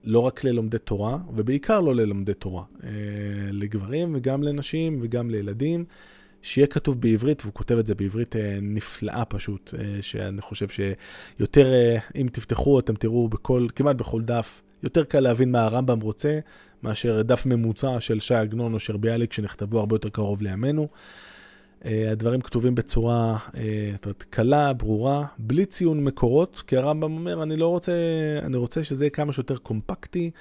[0.03, 2.63] לא רק ללומדי תורה, ובעיקר לא ללומדי תורה,
[3.51, 5.85] לגברים וגם לנשים וגם לילדים.
[6.41, 11.73] שיהיה כתוב בעברית, והוא כותב את זה בעברית אה, נפלאה פשוט, אה, שאני חושב שיותר,
[11.73, 16.39] אה, אם תפתחו, אתם תראו בכל, כמעט בכל דף, יותר קל להבין מה הרמב"ם רוצה,
[16.83, 20.87] מאשר דף ממוצע של שי עגנון או של ביאליק, שנכתבו הרבה יותר קרוב לימינו.
[21.85, 23.37] הדברים כתובים בצורה
[24.05, 27.93] אומרת, קלה, ברורה, בלי ציון מקורות, כי הרמב"ם אומר, אני לא רוצה,
[28.43, 30.31] אני רוצה שזה יהיה כמה שיותר קומפקטי.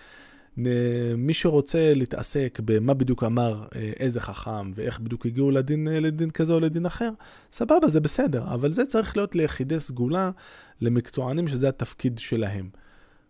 [1.16, 6.30] מי שרוצה להתעסק במה בדיוק אמר אה, איזה חכם ואיך בדיוק הגיעו לדין, אה, לדין
[6.30, 7.10] כזה או לדין אחר,
[7.52, 10.30] סבבה, זה בסדר, אבל זה צריך להיות ליחידי סגולה,
[10.80, 12.68] למקצוענים שזה התפקיד שלהם.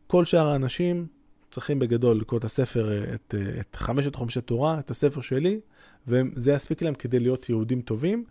[0.06, 1.06] כל שאר האנשים
[1.50, 5.61] צריכים בגדול לקרוא את הספר, אה, את, את חמשת חומשי תורה, את הספר שלי,
[6.09, 8.24] וזה יספיק להם כדי להיות יהודים טובים.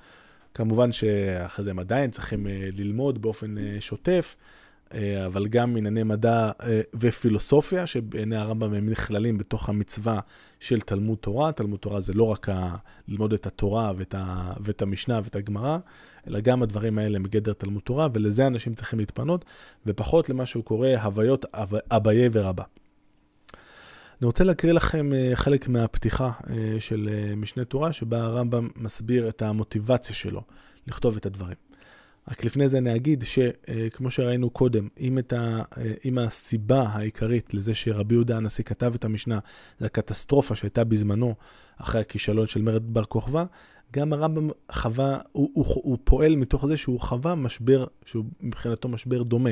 [0.54, 4.36] כמובן שאחרי זה הם עדיין צריכים ללמוד באופן שוטף.
[4.94, 10.20] אה, אבל גם ענייני מדע אה, ופילוסופיה, שבעיני הרמב"ם הם נכללים בתוך המצווה
[10.60, 11.52] של תלמוד תורה.
[11.52, 12.76] תלמוד תורה זה לא רק ה...
[13.08, 14.54] ללמוד את התורה ואת, ה...
[14.60, 15.78] ואת המשנה ואת הגמרא,
[16.28, 19.46] אלא גם הדברים האלה הם בגדר תלמוד תורה, ולזה אנשים צריכים להתפנות,
[19.86, 21.46] ופחות למה שהוא קורא הוויות
[21.92, 22.64] אביי ורבה.
[24.22, 26.32] אני רוצה להקריא לכם אה, חלק מהפתיחה
[26.80, 30.42] של משנה תורה, שבה הרמב"ם מסביר את המוטיבציה שלו
[30.88, 31.69] לכתוב את הדברים.
[32.30, 35.62] רק לפני זה אני אגיד שכמו שראינו קודם, אם, ה,
[36.06, 39.40] אם הסיבה העיקרית לזה שרבי יהודה הנשיא כתב את המשנה,
[39.80, 41.36] זה הקטסטרופה שהייתה בזמנו
[41.78, 43.46] אחרי הכישלון של מרד בר כוכבא,
[43.94, 49.24] גם הרמב"ם חווה, הוא, הוא, הוא פועל מתוך זה שהוא חווה משבר, שהוא מבחינתו משבר
[49.24, 49.50] דומה,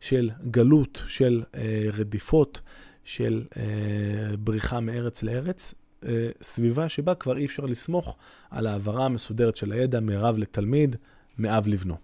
[0.00, 2.60] של גלות, של אה, רדיפות,
[3.04, 8.16] של אה, בריחה מארץ לארץ, אה, סביבה שבה כבר אי אפשר לסמוך
[8.50, 10.96] על העברה המסודרת של הידע מרב לתלמיד,
[11.38, 11.96] מאב לבנו.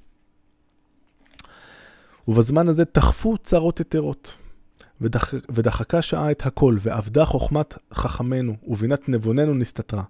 [2.28, 4.34] ובזמן הזה תחפו צרות יתרות,
[5.00, 10.02] ודח, ודחקה שעה את הכל, ואבדה חוכמת חכמינו, ובינת נבוננו נסתתרה.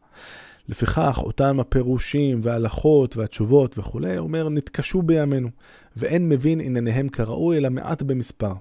[0.68, 5.48] לפיכך, אותם הפירושים וההלכות והתשובות וכולי, אומר, נתקשו בימינו,
[5.96, 8.52] ואין מבין ענייניהם כראוי, אלא מעט במספר.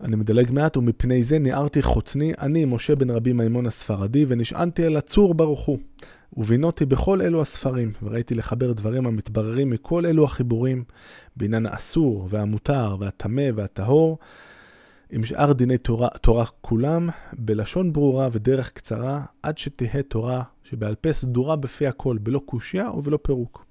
[0.00, 4.96] אני מדלג מעט, ומפני זה ניערתי חוצני, אני, משה בן רבי מימון הספרדי, ונשענתי על
[4.96, 5.78] הצור ברוך הוא.
[6.36, 10.84] ובינותי בכל אלו הספרים, וראיתי לחבר דברים המתבררים מכל אלו החיבורים,
[11.36, 14.18] בעניין האסור והמותר והטמא והטהור,
[15.10, 21.12] עם שאר דיני תורה, תורה כולם, בלשון ברורה ודרך קצרה, עד שתהא תורה שבעל פה
[21.12, 23.66] סדורה בפי הכל, בלא קושייה ובלא פירוק.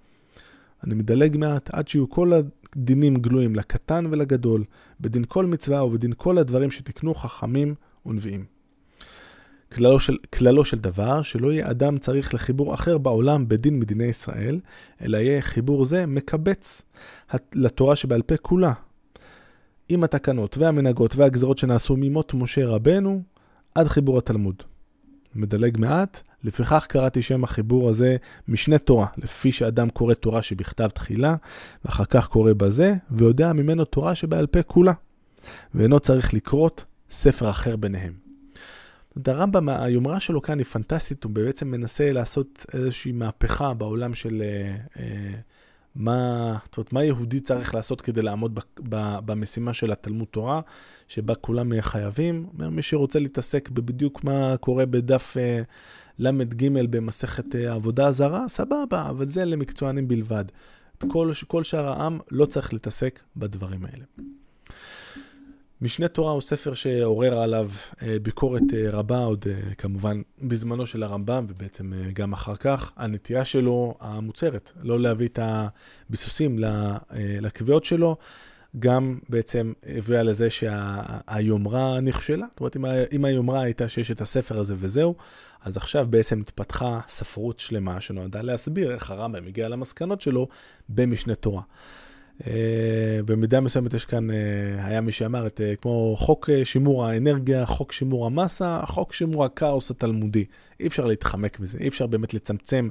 [0.84, 2.32] אני מדלג מעט עד שיהיו כל
[2.76, 4.64] הדינים גלויים לקטן ולגדול,
[5.02, 8.59] בדין כל מצווה ובדין כל הדברים שתקנו חכמים ונביאים.
[9.74, 14.60] כללו של, כללו של דבר, שלא יהיה אדם צריך לחיבור אחר בעולם בדין מדיני ישראל,
[15.02, 16.82] אלא יהיה חיבור זה מקבץ
[17.54, 18.74] לתורה שבעל פה כולה,
[19.90, 23.22] עם התקנות והמנהגות והגזרות שנעשו ממות משה רבנו
[23.76, 24.56] עד חיבור התלמוד.
[25.36, 31.36] מדלג מעט, לפיכך קראתי שם החיבור הזה משנה תורה, לפי שאדם קורא תורה שבכתב תחילה,
[31.86, 34.94] ואחר כך קורא בזה, ויודע ממנו תורה שבעל פה כולה,
[35.76, 38.29] ואינו צריך לקרות ספר אחר ביניהם.
[39.26, 44.76] הרמב"ם, היומרה שלו כאן היא פנטסטית, הוא בעצם מנסה לעשות איזושהי מהפכה בעולם של אה,
[45.00, 45.34] אה,
[45.96, 50.62] מה, זאת אומרת, מה יהודי צריך לעשות כדי לעמוד ב, ב, במשימה של התלמוד תורה,
[51.08, 52.50] שבה כולם חייבים.
[52.54, 55.62] מי שרוצה להתעסק בבדיוק מה קורה בדף אה,
[56.20, 60.46] ל"ג במסכת עבודה זרה, סבבה, אבל זה למקצוענים בלבד.
[61.08, 64.06] כל, כל שאר העם לא צריך להתעסק בדברים האלה.
[65.82, 67.70] משנה תורה הוא ספר שעורר עליו
[68.02, 72.92] אה, ביקורת אה, רבה, עוד אה, כמובן בזמנו של הרמב"ם, ובעצם גם אחר כך.
[72.98, 76.60] הנטייה שלו המוצהרת, לא להביא את הביסוסים
[77.42, 78.18] לקביעות שלו,
[78.80, 82.46] גם בעצם הביאה לזה שהיומרה נכשלה.
[82.50, 82.78] זאת אומרת,
[83.12, 85.16] אם היומרה הייתה שיש את הספר הזה וזהו,
[85.64, 90.48] אז עכשיו בעצם התפתחה ספרות שלמה שנועדה להסביר איך הרמב"ם הגיע למסקנות שלו
[90.90, 91.62] במשנה תורה.
[92.48, 94.36] אה, במידה מסוימת יש כאן, אה,
[94.86, 99.92] היה מי שאמר, את, אה, כמו חוק שימור האנרגיה, חוק שימור המסה, חוק שימור הכאוס
[99.92, 100.46] התלמודי.
[100.80, 102.90] אי אפשר להתחמק מזה, אי אפשר באמת לצמצם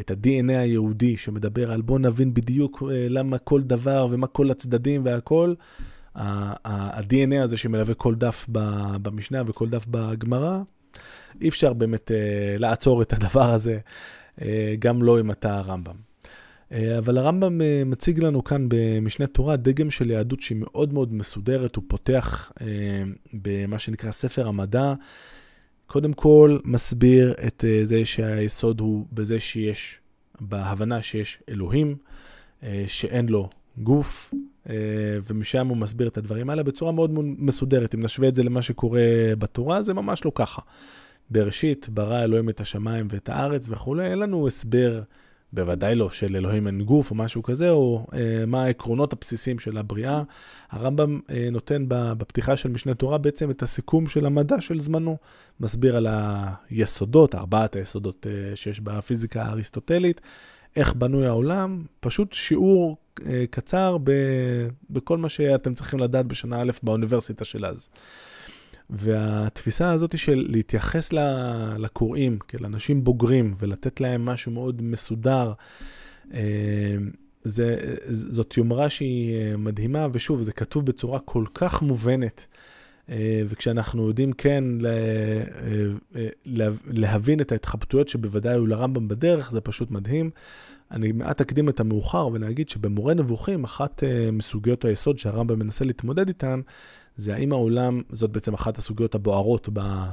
[0.00, 5.54] את ה-DNA היהודי שמדבר על בוא נבין בדיוק למה כל דבר ומה כל הצדדים והכל.
[6.18, 8.46] ה-DNA הזה שמלווה כל דף
[9.02, 10.58] במשנה וכל דף בגמרא,
[11.40, 12.10] אי אפשר באמת
[12.58, 13.78] לעצור את הדבר הזה,
[14.78, 16.05] גם לא אם אתה הרמב"ם.
[16.72, 21.14] אה, אבל הרמב"ם אה, מציג לנו כאן במשנה תורה דגם של יהדות שהיא מאוד מאוד
[21.14, 22.66] מסודרת, הוא פותח אה,
[23.32, 24.94] במה שנקרא ספר המדע.
[25.86, 29.98] קודם כל מסביר את זה שהיסוד הוא בזה שיש,
[30.40, 31.96] בהבנה שיש אלוהים,
[32.86, 33.48] שאין לו
[33.78, 34.34] גוף,
[35.26, 37.94] ומשם הוא מסביר את הדברים האלה בצורה מאוד מסודרת.
[37.94, 39.00] אם נשווה את זה למה שקורה
[39.38, 40.62] בתורה, זה ממש לא ככה.
[41.30, 45.02] בראשית ברא אלוהים את השמיים ואת הארץ וכולי, אין לנו הסבר
[45.52, 49.78] בוודאי לא של אלוהים אין גוף או משהו כזה, או אה, מה העקרונות הבסיסיים של
[49.78, 50.22] הבריאה.
[50.70, 55.16] הרמב"ם אה, נותן בפתיחה של משנה תורה בעצם את הסיכום של המדע של זמנו,
[55.60, 60.20] מסביר על היסודות, ארבעת היסודות אה, שיש בפיזיקה האריסטוטלית,
[60.76, 64.12] איך בנוי העולם, פשוט שיעור אה, קצר ב,
[64.90, 67.90] בכל מה שאתם צריכים לדעת בשנה א' באוניברסיטה של אז.
[68.90, 71.12] והתפיסה הזאת של להתייחס
[71.78, 75.52] לקוראים כאל אנשים בוגרים ולתת להם משהו מאוד מסודר,
[76.34, 76.96] אה,
[77.44, 82.46] זה, זאת יומרה שהיא אה, מדהימה, ושוב, זה כתוב בצורה כל כך מובנת.
[83.08, 84.64] אה, וכשאנחנו יודעים כן
[86.86, 90.30] להבין את ההתחבטויות שבוודאי היו לרמב"ם בדרך, זה פשוט מדהים.
[90.90, 96.60] אני מעט אקדים את המאוחר ונגיד שבמורה נבוכים, אחת מסוגיות היסוד שהרמב"ם מנסה להתמודד איתן,
[97.16, 100.12] זה האם העולם, זאת בעצם אחת הסוגיות הבוערות אה,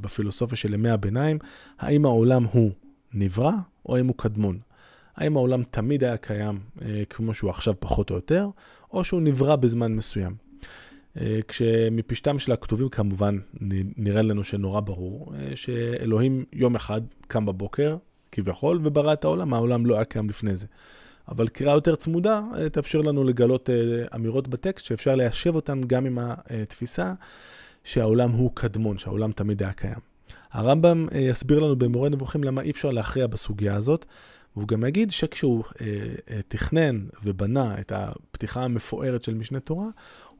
[0.00, 1.38] בפילוסופיה של ימי הביניים,
[1.78, 2.70] האם העולם הוא
[3.14, 3.52] נברא
[3.86, 4.58] או האם הוא קדמון?
[5.16, 8.48] האם העולם תמיד היה קיים אה, כמו שהוא עכשיו פחות או יותר,
[8.92, 10.34] או שהוא נברא בזמן מסוים?
[11.20, 13.38] אה, כשמפשטם של הכתובים כמובן
[13.96, 17.96] נראה לנו שנורא ברור שאלוהים יום אחד קם בבוקר,
[18.32, 20.66] כביכול, וברא את העולם, העולם לא היה קיים לפני זה.
[21.28, 23.74] אבל קריאה יותר צמודה אה, תאפשר לנו לגלות אה,
[24.14, 27.12] אמירות בטקסט שאפשר ליישב אותן גם עם התפיסה
[27.84, 29.98] שהעולם הוא קדמון, שהעולם תמיד היה קיים.
[30.52, 34.04] הרמב"ם אה, יסביר לנו במורה נבוכים למה אי אפשר להכריע בסוגיה הזאת,
[34.56, 35.64] והוא גם יגיד שכשהוא
[36.48, 39.86] תכנן ובנה את הפתיחה המפוארת של משנה תורה,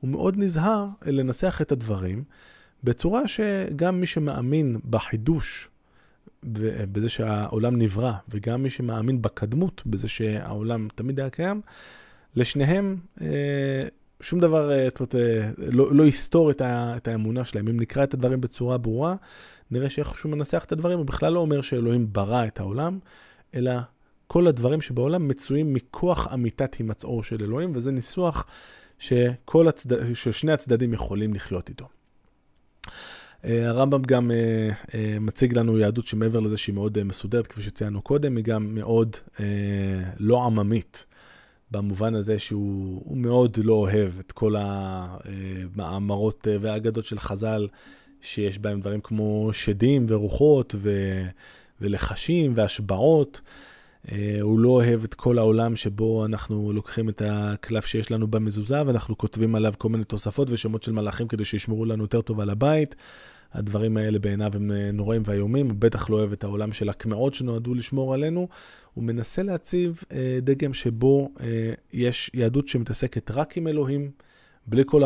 [0.00, 2.24] הוא מאוד נזהר לנסח את הדברים
[2.84, 5.68] בצורה שגם מי שמאמין בחידוש
[6.92, 11.60] בזה שהעולם נברא, וגם מי שמאמין בקדמות, בזה שהעולם תמיד היה קיים,
[12.36, 13.86] לשניהם אה,
[14.20, 17.68] שום דבר, אה, זאת אומרת, אה, לא, לא יסתור את, ה, את האמונה שלהם.
[17.68, 19.14] אם נקרא את הדברים בצורה ברורה,
[19.70, 22.98] נראה שאיך שהוא מנסח את הדברים, הוא בכלל לא אומר שאלוהים ברא את העולם,
[23.54, 23.72] אלא
[24.26, 28.46] כל הדברים שבעולם מצויים מכוח אמיתת הימצאו של אלוהים, וזה ניסוח
[29.68, 30.14] הצד...
[30.14, 31.88] ששני הצדדים יכולים לחיות איתו.
[33.46, 38.02] אה, הרמב"ם גם אה, אה, מציג לנו יהדות שמעבר לזה שהיא מאוד מסודרת, כפי שציינו
[38.02, 39.16] קודם, היא גם מאוד
[40.18, 41.06] לא עממית.
[41.70, 47.68] במובן הזה שהוא מאוד לא אוהב את כל המאמרות והאגדות של חז"ל,
[48.20, 50.90] שיש בהם דברים כמו שדים ורוחות ו,
[51.80, 53.40] ולחשים והשבעות.
[54.12, 58.86] אה, הוא לא אוהב את כל העולם שבו אנחנו לוקחים את הקלף שיש לנו במזוזה
[58.86, 62.50] ואנחנו כותבים עליו כל מיני תוספות ושמות של מלאכים כדי שישמרו לנו יותר טוב על
[62.50, 62.96] הבית.
[63.52, 67.34] הדברים האלה בעיניו הם אה, נוראים ואיומים, הוא בטח לא אוהב את העולם של הקמעות
[67.34, 68.48] שנועדו לשמור עלינו.
[68.94, 71.28] הוא מנסה להציב אה, דגם שבו
[71.92, 74.10] יש יהדות שמתעסקת רק עם אלוהים,
[74.66, 75.04] בלי כל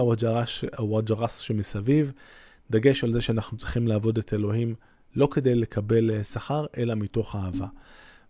[0.79, 2.13] הוואג'רס שמסביב.
[2.71, 4.75] דגש על זה שאנחנו צריכים לעבוד את אלוהים
[5.17, 7.67] לא כדי לקבל שכר, אלא מתוך אהבה.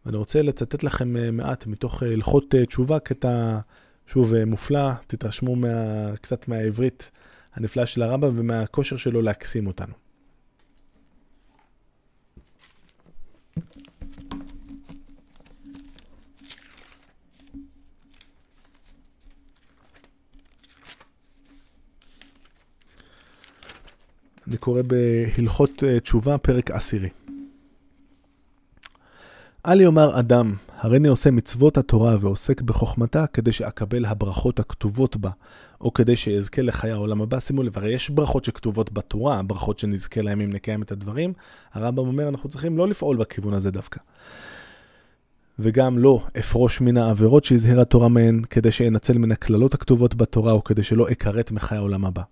[0.06, 3.58] ואני רוצה לצטט לכם אה, מעט מתוך אה, הלכות תשובה, קטע
[4.06, 5.68] שוב מופלא, תתרשמו מה,
[6.20, 7.10] קצת מהעברית
[7.54, 9.94] הנפלאה של הרמב"ם ומהכושר שלו להקסים אותנו.
[24.50, 27.08] אני קורא בהלכות אה, תשובה, פרק עשירי.
[29.66, 35.30] אל יאמר אדם, הריני עושה מצוות התורה ועוסק בחוכמתה כדי שאקבל הברכות הכתובות בה,
[35.80, 37.40] או כדי שאזכה לחיי העולם הבא.
[37.40, 41.32] שימו לב, הרי יש ברכות שכתובות בתורה, ברכות שנזכה להם אם נקיים את הדברים.
[41.72, 44.00] הרמב"ם אומר, אנחנו צריכים לא לפעול בכיוון הזה דווקא.
[45.58, 50.64] וגם לא אפרוש מן העבירות שהזהירה התורה מהן, כדי שאנצל מן הקללות הכתובות בתורה, או
[50.64, 52.22] כדי שלא אכרת מחיי העולם הבא.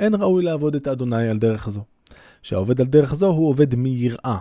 [0.00, 1.84] אין ראוי לעבוד את אדוני על דרך זו.
[2.42, 4.38] שהעובד על דרך זו הוא עובד מיראה,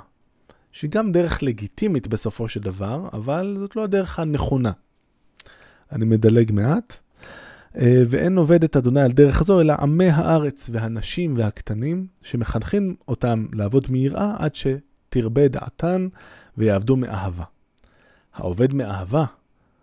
[0.71, 4.71] שהיא גם דרך לגיטימית בסופו של דבר, אבל זאת לא הדרך הנכונה.
[5.91, 6.93] אני מדלג מעט.
[7.77, 13.45] אה, ואין עובד את אדוני על דרך זו, אלא עמי הארץ והנשים והקטנים, שמחנכים אותם
[13.53, 16.07] לעבוד מיראה עד שתרבה דעתן
[16.57, 17.43] ויעבדו מאהבה.
[18.33, 19.25] העובד מאהבה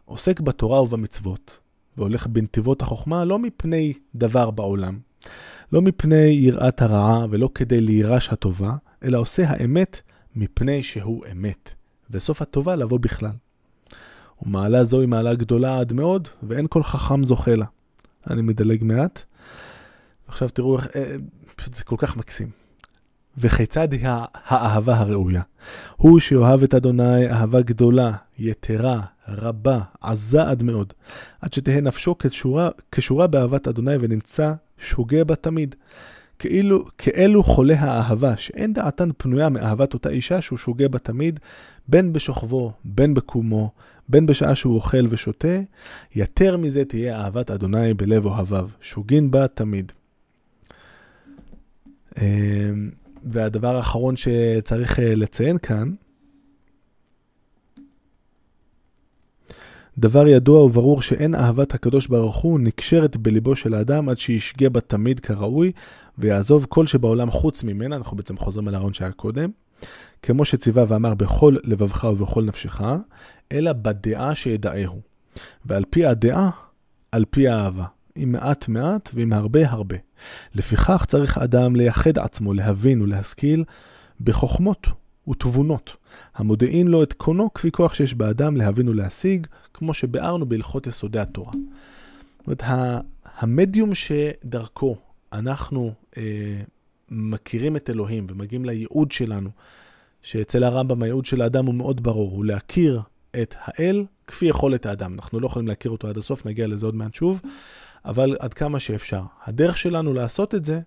[0.05, 1.59] עוסק בתורה ובמצוות,
[1.97, 4.99] והולך בנתיבות החוכמה לא מפני דבר בעולם,
[5.73, 8.73] לא מפני יראת הרעה ולא כדי לירש הטובה,
[9.05, 10.01] אלא עושה האמת
[10.37, 11.75] מפני שהוא אמת,
[12.11, 13.33] וסוף הטובה לבוא בכלל.
[14.43, 17.67] ומעלה זו היא מעלה גדולה עד מאוד, ואין כל חכם זוכה לה.
[18.31, 19.23] אני מדלג מעט.
[20.29, 21.17] עכשיו תראו איך, אה,
[21.57, 22.51] פשוט זה כל כך מקסים.
[23.39, 24.01] וכיצד היא
[24.35, 25.43] האהבה הראויה?
[25.97, 30.93] הוא שאוהב את אדוני אהבה גדולה, יתרה, רבה, עזה עד מאוד,
[31.41, 35.75] עד שתהא נפשו כשורה, כשורה באהבת אדוני ונמצא שוגה בה תמיד.
[36.39, 41.41] כאילו, כאלו חולי האהבה, שאין דעתן פנויה מאהבת אותה אישה שהוא שוגה בה תמיד,
[41.89, 43.71] בין בשוכבו, בין בקומו,
[44.09, 45.61] בין בשעה שהוא אוכל ושותה,
[46.15, 49.93] יותר מזה תהיה אהבת אדוני בלב אוהביו, שוגין בה תמיד.
[52.19, 52.91] אמ,
[53.25, 55.93] והדבר האחרון שצריך אה, לציין כאן,
[59.99, 64.81] דבר ידוע וברור שאין אהבת הקדוש ברוך הוא נקשרת בליבו של האדם עד שישגה בה
[64.81, 65.73] תמיד כראוי
[66.19, 69.51] ויעזוב כל שבעולם חוץ ממנה, אנחנו בעצם חוזרים על הרעיון שהיה קודם,
[70.23, 72.81] כמו שציווה ואמר בכל לבבך ובכל נפשך,
[73.53, 75.01] אלא בדעה שידעהו.
[75.65, 76.51] ועל פי הדעה,
[77.13, 77.85] על פי האהבה.
[78.19, 79.97] עם מעט מעט ועם הרבה הרבה.
[80.55, 83.65] לפיכך צריך אדם לייחד עצמו, להבין ולהשכיל
[84.21, 84.87] בחוכמות
[85.29, 85.97] ותבונות,
[86.35, 91.53] המודיעין לו את קונו כפי כוח שיש באדם להבין ולהשיג, כמו שביארנו בהלכות יסודי התורה.
[92.39, 92.63] זאת אומרת,
[93.39, 94.97] המדיום שדרכו
[95.33, 96.23] אנחנו אה,
[97.09, 99.51] מכירים את אלוהים ומגיעים לייעוד שלנו,
[100.23, 103.01] שאצל הרמב"ם הייעוד של האדם הוא מאוד ברור, הוא להכיר
[103.43, 105.15] את האל כפי יכולת האדם.
[105.15, 107.41] אנחנו לא יכולים להכיר אותו עד הסוף, נגיע לזה עוד מעט שוב,
[108.05, 109.23] אבל עד כמה שאפשר.
[109.45, 110.81] הדרך שלנו לעשות את זה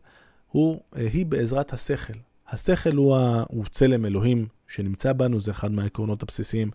[0.47, 2.13] הוא, אה, היא בעזרת השכל.
[2.49, 6.71] השכל הוא, ה, הוא צלם אלוהים שנמצא בנו, זה אחד מהעקרונות הבסיסיים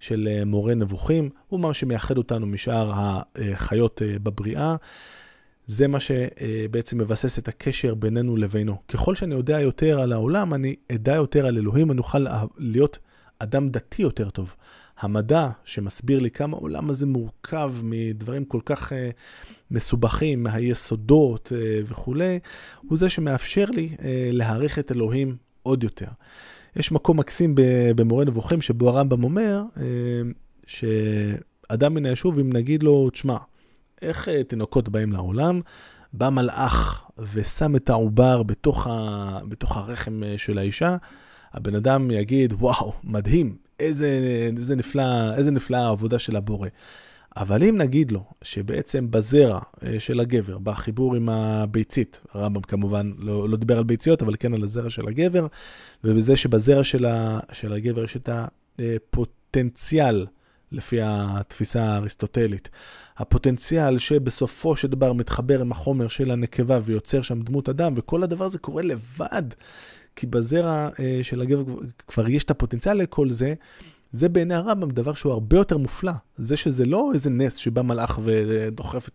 [0.00, 4.76] של אה, מורה נבוכים, הוא מה שמייחד אותנו משאר החיות אה, בבריאה.
[5.68, 8.76] זה מה שבעצם מבסס את הקשר בינינו לבינו.
[8.88, 12.26] ככל שאני יודע יותר על העולם, אני אדע יותר על אלוהים, אני אוכל
[12.58, 12.98] להיות
[13.38, 14.54] אדם דתי יותר טוב.
[14.98, 18.94] המדע שמסביר לי כמה העולם הזה מורכב מדברים כל כך uh,
[19.70, 22.38] מסובכים, מהיסודות uh, וכולי,
[22.88, 24.00] הוא זה שמאפשר לי uh,
[24.32, 26.08] להעריך את אלוהים עוד יותר.
[26.76, 27.54] יש מקום מקסים
[27.96, 29.80] במורה נבוכים שבו הרמב"ם אומר uh,
[30.66, 33.36] שאדם מן היישוב, אם נגיד לו, תשמע,
[34.02, 35.60] איך uh, תינוקות באים לעולם?
[36.12, 39.38] בא מלאך ושם את העובר בתוך, ה...
[39.48, 40.96] בתוך הרחם של האישה,
[41.52, 44.20] הבן אדם יגיד, וואו, מדהים, איזה,
[44.56, 46.68] איזה, נפלא, איזה נפלאה העבודה של הבורא.
[47.36, 53.48] אבל אם נגיד לו שבעצם בזרע אה, של הגבר, בחיבור עם הביצית, הרמב"ם כמובן לא,
[53.48, 55.46] לא דיבר על ביציות, אבל כן על הזרע של הגבר,
[56.04, 58.28] ובזה שבזרע של, ה, של הגבר יש את
[58.78, 60.26] הפוטנציאל,
[60.72, 62.68] לפי התפיסה האריסטוטלית,
[63.16, 68.44] הפוטנציאל שבסופו של דבר מתחבר עם החומר של הנקבה ויוצר שם דמות אדם, וכל הדבר
[68.44, 69.42] הזה קורה לבד.
[70.16, 71.74] כי בזרע אה, של הגבר
[72.08, 73.54] כבר יש את הפוטנציאל לכל זה,
[74.12, 76.12] זה בעיני הרמב"ם דבר שהוא הרבה יותר מופלא.
[76.38, 79.08] זה שזה לא איזה נס שבא מלאך ודוחף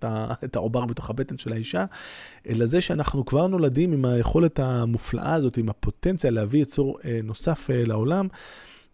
[0.43, 1.85] את העובר בתוך הבטן של האישה,
[2.49, 7.69] אלא זה שאנחנו כבר נולדים עם היכולת המופלאה הזאת, עם הפוטנציה להביא יצור אה, נוסף
[7.69, 8.27] אה, לעולם.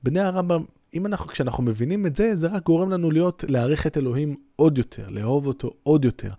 [0.04, 3.98] בני הרמב"ם, אם אנחנו, כשאנחנו מבינים את זה, זה רק גורם לנו להיות, להעריך את
[3.98, 6.32] אלוהים עוד יותר, לאהוב אותו עוד יותר.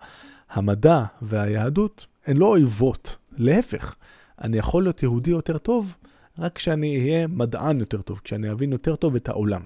[0.49, 3.95] המדע והיהדות הן לא אויבות, להפך.
[4.41, 5.93] אני יכול להיות יהודי יותר טוב
[6.39, 9.61] רק כשאני אהיה מדען יותר טוב, כשאני אבין יותר טוב את העולם.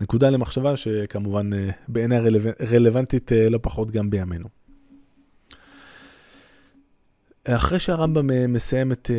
[0.00, 2.38] נקודה למחשבה שכמובן אה, בעיניי רלו...
[2.70, 4.48] רלוונטית אה, לא פחות גם בימינו.
[7.48, 9.10] אחרי שהרמב"ם אה, מסיים את,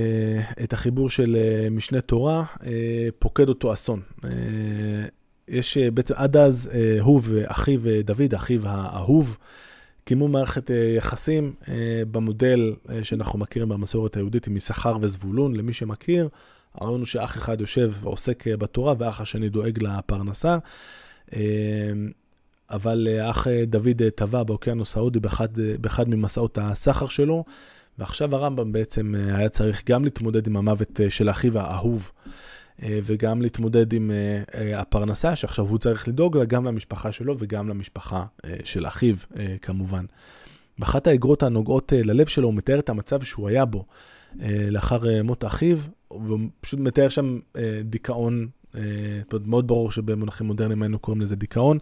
[0.63, 1.37] את החיבור של
[1.71, 2.43] משנה תורה,
[3.19, 4.01] פוקד אותו אסון.
[5.47, 6.69] יש בעצם עד אז
[7.01, 9.37] הוא ואחיו דוד, אחיו האהוב,
[10.07, 11.73] קיימו מערכת אה, יחסים אה,
[12.11, 16.29] במודל אה, שאנחנו מכירים במסורת היהודית עם יששכר וזבולון, למי שמכיר.
[16.81, 20.57] ראינו שאח אחד יושב ועוסק בתורה ואח השני דואג לפרנסה.
[22.69, 25.47] אבל אח דוד טבע באוקיינוס ההודי באחד,
[25.81, 27.43] באחד ממסעות הסחר שלו,
[27.99, 32.11] ועכשיו הרמב"ם בעצם היה צריך גם להתמודד עם המוות של אחיו האהוב.
[32.83, 37.35] אה, וגם להתמודד עם אה, אה, הפרנסה, שעכשיו הוא צריך לדאוג לה גם למשפחה שלו
[37.39, 38.25] וגם למשפחה
[38.63, 39.15] של אחיו,
[39.61, 40.05] כמובן.
[40.79, 43.85] באחת האגרות הנוגעות ללב שלו, הוא מתאר את המצב שהוא היה בו
[44.45, 45.77] לאחר מות אחיו,
[46.11, 47.39] והוא פשוט מתאר שם
[47.83, 48.47] דיכאון
[49.45, 51.77] מאוד ברור שבמונחים מודרניים היינו קוראים לזה דיכאון,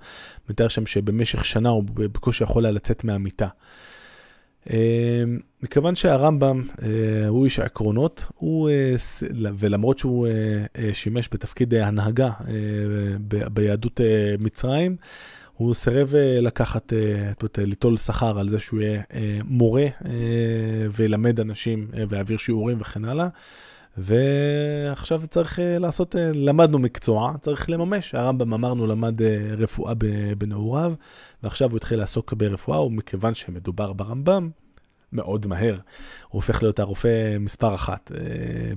[0.49, 3.47] מתאר שם שבמשך שנה הוא בקושי יכול היה לצאת מהמיטה.
[4.69, 8.95] אמ, מכיוון שהרמב"ם אה, הוא איש העקרונות, הוא, אה,
[9.57, 12.29] ולמרות שהוא אה, שימש בתפקיד הנהגה
[13.53, 14.01] ביהדות
[14.39, 14.95] מצרים,
[15.53, 16.93] הוא סירב לקחת,
[17.57, 19.01] ליטול שכר על זה שהוא יהיה
[19.43, 19.85] מורה
[20.91, 23.27] וילמד אנשים ויעביר שיעורים וכן הלאה.
[23.97, 28.15] ועכשיו צריך לעשות, למדנו מקצוע, צריך לממש.
[28.15, 29.21] הרמב"ם אמרנו למד
[29.57, 29.93] רפואה
[30.37, 30.93] בנעוריו,
[31.45, 34.49] ועכשיו הוא התחיל לעסוק ברפואה, ומכיוון שמדובר ברמב"ם,
[35.13, 35.81] מאוד מהר, הוא
[36.29, 38.17] הופך להיות הרופא מספר אחת uh,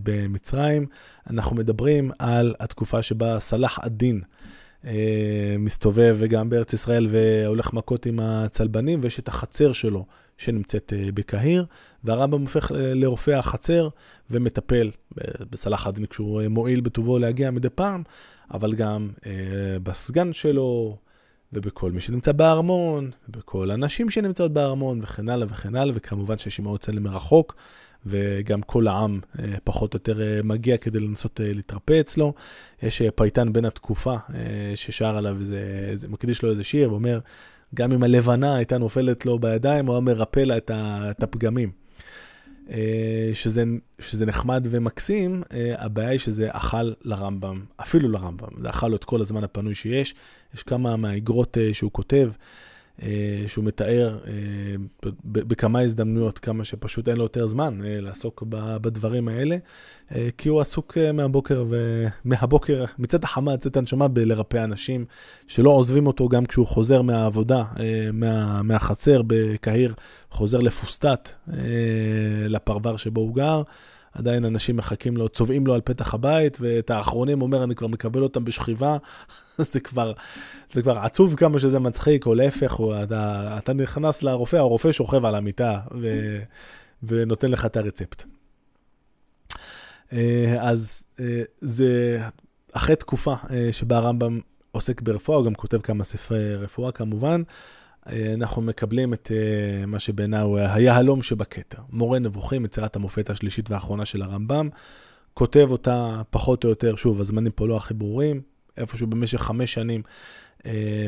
[0.03, 0.87] במצרים.
[1.31, 4.21] אנחנו מדברים על התקופה שבה סלאח א-דין
[4.83, 4.87] uh,
[5.59, 10.07] מסתובב וגם בארץ ישראל והולך מכות עם הצלבנים, ויש את החצר שלו
[10.39, 11.66] שנמצאת uh, בקהיר,
[12.05, 13.89] והרמב"ם הופך לרופא החצר
[14.31, 14.91] ומטפל
[15.51, 18.03] בסלאח א-דין כשהוא מועיל בטובו להגיע מדי פעם,
[18.55, 19.11] אבל גם
[19.83, 20.99] בסגן שלו,
[21.53, 26.78] ובכל מי שנמצא בארמון, ובכל הנשים שנמצאות בארמון, וכן הלאה וכן הלאה, וכמובן שיש עמו
[26.78, 27.57] צלם מרחוק,
[28.07, 32.34] וגם כל העם אה, פחות או יותר אה, מגיע כדי לנסות אה, להתרפא אצלו.
[32.82, 34.16] יש פייטן בין התקופה
[34.74, 37.20] ששר עליו, זה, זה מקדיש לו איזה שיר, ואומר,
[37.74, 40.57] גם אם הלבנה הייתה נופלת לו בידיים, הוא היה מרפא לה
[41.11, 41.88] את הפגמים.
[42.71, 43.64] אה, שזה,
[44.01, 49.05] שזה נחמד ומקסים, אה, הבעיה היא שזה אכל לרמב"ם, אפילו לרמב"ם, זה אכל לו את
[49.05, 50.14] כל הזמן הפנוי שיש.
[50.55, 52.31] יש כמה מהאגרות אה, שהוא כותב,
[53.46, 54.18] שהוא מתאר
[55.24, 59.57] בכמה הזדמנויות, כמה שפשוט אין לו יותר זמן לעסוק בדברים האלה,
[60.38, 65.05] כי הוא עסוק מהבוקר ומהבוקר, מצאת החמה, מצאת הנשמה, בלרפא אנשים
[65.46, 67.64] שלא עוזבים אותו גם כשהוא חוזר מהעבודה,
[68.12, 69.94] מה, מהחצר בקהיר,
[70.30, 71.28] חוזר לפוסטט,
[72.49, 73.62] לפרבר שבו הוא גר.
[74.13, 78.23] עדיין אנשים מחכים לו, צובעים לו על פתח הבית, ואת האחרונים אומר, אני כבר מקבל
[78.23, 78.97] אותם בשכיבה.
[79.73, 80.13] זה כבר,
[80.73, 85.25] זה כבר עצוב כמה שזה מצחיק, או להפך, או אתה, אתה נכנס לרופא, הרופא שוכב
[85.25, 86.09] על המיטה ו,
[87.03, 88.25] ונותן לך את הרצפט.
[90.13, 92.21] אה, אז אה, זה
[92.73, 94.41] אחרי תקופה אה, שבה הרמב"ם
[94.73, 97.43] עוסק ברפואה, הוא גם כותב כמה ספרי רפואה כמובן.
[98.35, 101.79] אנחנו מקבלים את uh, מה שבעיניי הוא היהלום שבכתר.
[101.91, 104.69] מורה נבוכים, יצירת המופת השלישית והאחרונה של הרמב"ם.
[105.35, 108.41] כותב אותה פחות או יותר, שוב, הזמנים פה לא הכי ברורים,
[108.77, 110.03] איפשהו במשך חמש שנים,
[110.59, 110.65] uh,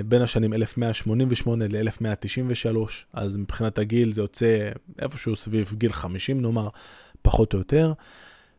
[0.06, 2.76] בין השנים 1188 ל-1193,
[3.12, 6.68] אז מבחינת הגיל זה יוצא איפשהו סביב גיל 50 נאמר,
[7.22, 7.92] פחות או יותר.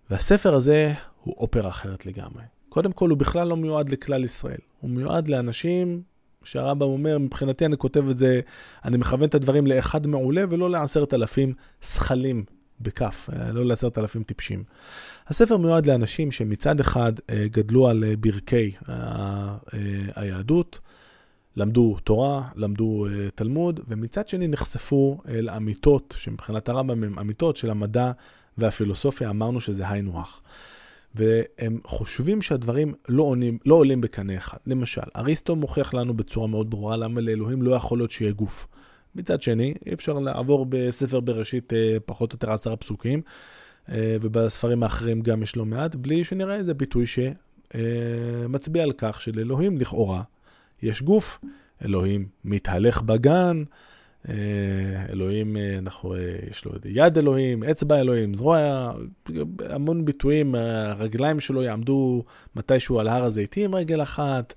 [0.10, 2.44] והספר הזה הוא אופרה אחרת לגמרי.
[2.70, 6.02] קודם כל, הוא בכלל לא מיועד לכלל ישראל, הוא מיועד לאנשים
[6.44, 8.40] שהרמב"ם אומר, מבחינתי אני כותב את זה,
[8.86, 12.44] אני מכוון את הדברים לאחד מעולה ולא לעשרת אלפים שכלים
[12.82, 14.64] בכף, אה, לא לעשרת אלפים טיפשים.
[15.28, 18.72] הספר מיועד לאנשים שמצד אחד אה, גדלו על אה, ברכי
[20.16, 20.80] היהדות,
[21.56, 28.12] למדו תורה, למדו תלמוד, ומצד שני נחשפו לאמיתות, שמבחינת הרמב"ם הן אמיתות של המדע
[28.58, 30.42] והפילוסופיה, אמרנו שזה היינו הך.
[31.16, 34.58] והם חושבים שהדברים לא, עונים, לא עולים בקנה אחד.
[34.68, 38.68] למשל, אריסטו מוכיח לנו בצורה מאוד ברורה למה לאלוהים לא יכול להיות שיהיה גוף.
[39.16, 43.22] מצד שני, אי אפשר לעבור בספר בראשית אה, פחות או יותר עשרה פסוקים,
[43.90, 47.20] אה, ובספרים האחרים גם יש לא מעט, בלי שנראה איזה ביטוי ש...
[47.76, 50.22] אה, על כך שלאלוהים לכאורה
[50.82, 51.40] יש גוף,
[51.86, 53.64] אלוהים מתהלך בגן,
[55.10, 56.16] אלוהים, אה, אנחנו,
[56.52, 58.92] יש לו יד אלוהים, אצבע אלוהים, זרוע,
[59.66, 62.24] המון ביטויים, הרגליים שלו יעמדו
[62.56, 64.54] מתישהו על הר הזיתים רגל אחת,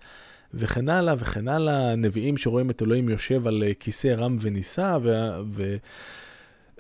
[0.55, 5.11] וכן הלאה וכן הלאה, נביאים שרואים את אלוהים יושב על כיסא רם ונישא, ו...
[5.47, 5.77] ו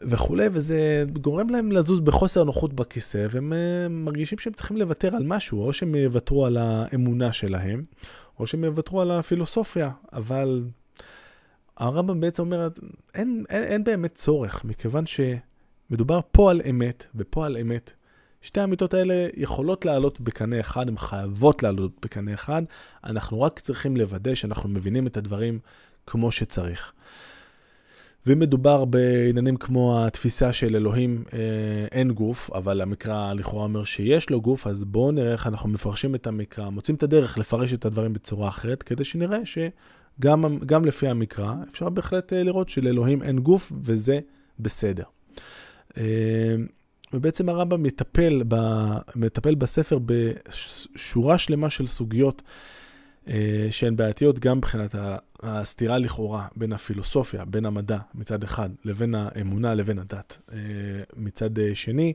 [0.03, 3.53] וכולי, וזה גורם להם לזוז בחוסר נוחות בכיסא, והם
[3.91, 7.85] מרגישים שהם צריכים לוותר על משהו, או שהם יוותרו על האמונה שלהם,
[8.39, 10.64] או שהם יוותרו על הפילוסופיה, אבל
[11.77, 12.68] הרמב"ם בעצם אומר,
[13.14, 17.93] אין, אין, אין באמת צורך, מכיוון שמדובר פה על אמת ופה על אמת.
[18.43, 22.62] שתי האמיתות האלה יכולות לעלות בקנה אחד, הן חייבות לעלות בקנה אחד,
[23.05, 25.59] אנחנו רק צריכים לוודא שאנחנו מבינים את הדברים
[26.07, 26.93] כמו שצריך.
[28.27, 31.39] ואם מדובר בעניינים כמו התפיסה של אלוהים אה,
[31.93, 36.14] אין גוף, אבל המקרא לכאורה אומר שיש לו גוף, אז בואו נראה איך אנחנו מפרשים
[36.14, 39.47] את המקרא, מוצאים את הדרך לפרש את הדברים בצורה אחרת, כדי שנראה
[40.21, 44.21] שגם לפי המקרא אפשר בהחלט אה, לראות שלאלוהים אין גוף, וזה
[44.59, 45.05] בסדר.
[45.97, 46.55] אה,
[47.12, 48.57] ובעצם הרמב"ם מטפל, ב,
[49.17, 52.43] מטפל בספר בשורה שלמה של סוגיות
[53.29, 54.95] אה, שהן בעייתיות גם מבחינת
[55.43, 60.39] הסתירה לכאורה בין הפילוסופיה, בין המדע מצד אחד, לבין האמונה, לבין הדת
[61.17, 62.12] מצד שני.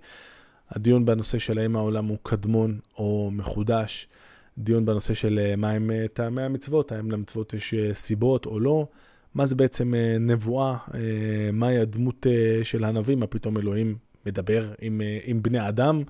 [0.69, 4.07] הדיון בנושא של האם העולם הוא קדמון או מחודש,
[4.59, 8.87] דיון בנושא של מה הם טעמי המצוות, האם למצוות יש סיבות או לא,
[9.35, 10.77] מה זה בעצם נבואה,
[11.53, 12.25] מהי הדמות
[12.63, 16.03] של הנביא, מה פתאום אלוהים מדבר עם, עם בני אדם.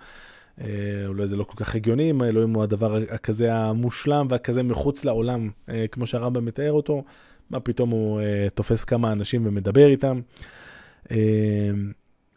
[0.62, 0.68] אה,
[1.08, 5.50] אולי זה לא כל כך הגיוני, אם האלוהים הוא הדבר הכזה המושלם והכזה מחוץ לעולם,
[5.70, 7.04] אה, כמו שהרמב"ם מתאר אותו,
[7.50, 10.22] מה פתאום הוא אה, תופס כמה אנשים ומדבר איתם.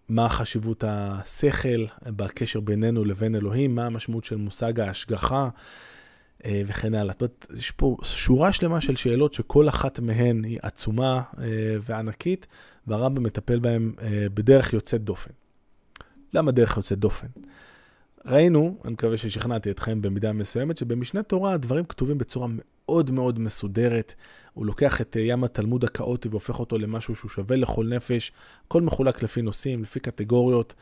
[0.08, 5.48] מה חשיבות השכל בקשר בינינו לבין אלוהים, מה המשמעות של מושג ההשגחה
[6.46, 7.12] וכן הלאה.
[7.12, 11.22] זאת אומרת, יש פה שורה שלמה של שאלות שכל אחת מהן היא עצומה
[11.82, 12.46] וענקית,
[12.86, 13.92] והרמב"ם מטפל בהן
[14.34, 15.30] בדרך יוצאת דופן.
[16.34, 17.26] למה דרך יוצאת דופן?
[18.26, 24.14] ראינו, אני מקווה ששכנעתי אתכם במידה מסוימת, שבמשנה תורה הדברים כתובים בצורה מאוד מאוד מסודרת.
[24.54, 28.32] הוא לוקח את אה, ים התלמוד הכאוטי והופך אותו למשהו שהוא שווה לכל נפש.
[28.66, 30.74] הכל מחולק לפי נושאים, לפי קטגוריות,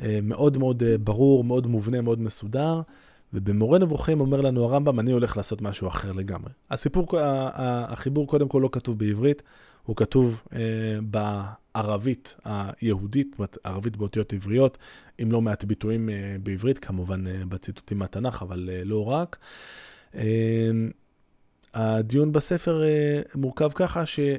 [0.00, 2.80] אה, מאוד מאוד אה, ברור, מאוד מובנה, מאוד מסודר.
[3.34, 6.50] ובמורה נבוכים אומר לנו הרמב"ם, אני הולך לעשות משהו אחר לגמרי.
[6.70, 9.42] הסיפור, החיבור קודם כל לא כתוב בעברית,
[9.82, 10.60] הוא כתוב אה,
[11.02, 14.78] בערבית היהודית, ערבית באותיות עבריות,
[15.18, 19.38] עם לא מעט ביטויים אה, בעברית, כמובן אה, בציטוטים מהתנ"ך, אבל אה, לא רק.
[20.14, 20.70] אה,
[21.74, 24.36] הדיון בספר אה, מורכב ככה, שהוא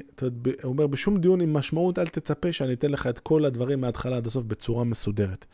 [0.64, 4.26] אומר, בשום דיון עם משמעות אל תצפה שאני אתן לך את כל הדברים מההתחלה עד
[4.26, 5.44] הסוף בצורה מסודרת.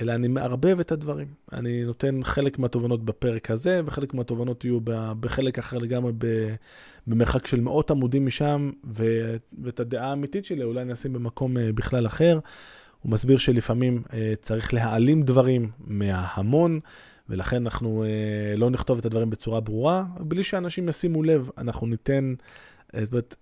[0.00, 1.26] אלא אני מערבב את הדברים.
[1.52, 4.78] אני נותן חלק מהתובנות בפרק הזה, וחלק מהתובנות יהיו
[5.20, 6.12] בחלק אחר לגמרי
[7.06, 9.04] במרחק של מאות עמודים משם, ו,
[9.62, 12.38] ואת הדעה האמיתית שלי אולי נשים במקום אה, בכלל אחר.
[13.02, 16.80] הוא מסביר שלפעמים אה, צריך להעלים דברים מההמון,
[17.28, 21.50] ולכן אנחנו אה, לא נכתוב את הדברים בצורה ברורה, בלי שאנשים ישימו לב.
[21.58, 22.34] אנחנו ניתן,
[22.96, 23.34] זאת אומרת,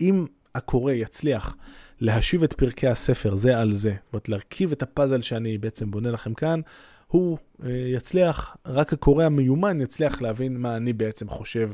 [0.00, 1.56] אם הקורא יצליח
[2.00, 6.10] להשיב את פרקי הספר זה על זה, זאת אומרת, להרכיב את הפאזל שאני בעצם בונה
[6.10, 6.60] לכם כאן,
[7.08, 11.70] הוא יצליח, רק הקורא המיומן יצליח להבין מה אני בעצם חושב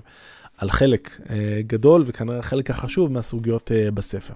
[0.59, 4.35] על חלק אה, גדול וכנראה החלק החשוב מהסוגיות אה, בספר.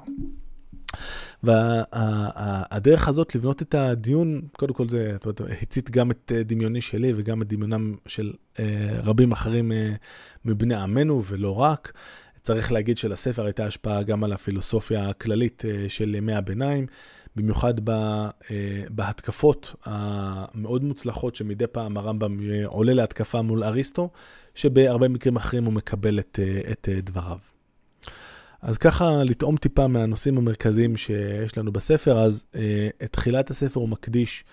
[1.42, 5.16] והדרך וה, הזאת לבנות את הדיון, קודם כל זה
[5.62, 8.32] הצית גם את אה, דמיוני שלי וגם את דמיונם של
[9.02, 9.72] רבים אחרים
[10.44, 11.92] מבני עמנו ולא רק.
[12.48, 16.86] צריך להגיד שלספר הייתה השפעה גם על הפילוסופיה הכללית של ימי הביניים,
[17.36, 17.74] במיוחד
[18.90, 24.10] בהתקפות המאוד מוצלחות שמדי פעם הרמב"ם עולה להתקפה מול אריסטו,
[24.54, 27.38] שבהרבה מקרים אחרים הוא מקבל את, אה, את אה, דבריו.
[28.62, 33.88] אז ככה, לטעום טיפה מהנושאים המרכזיים שיש לנו בספר, אז אה, את תחילת הספר הוא
[33.88, 34.44] מקדיש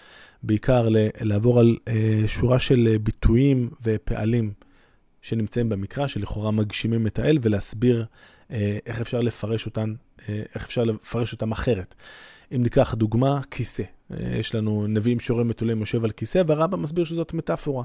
[0.44, 0.88] בעיקר
[1.22, 1.78] לעבור על
[2.28, 4.54] שורה של ביטויים ופעלים
[5.26, 8.06] שנמצאים במקרא, שלכאורה מגשימים את האל, ולהסביר
[8.86, 9.94] איך אפשר לפרש אותן,
[10.28, 11.96] איך אפשר לפרש אותם אחרת.
[12.56, 13.84] אם ניקח דוגמה, כיסא.
[14.20, 17.84] יש לנו נביאים שורים מתולים יושב על כיסא, והרמב"ם מסביר שזאת מטאפורה.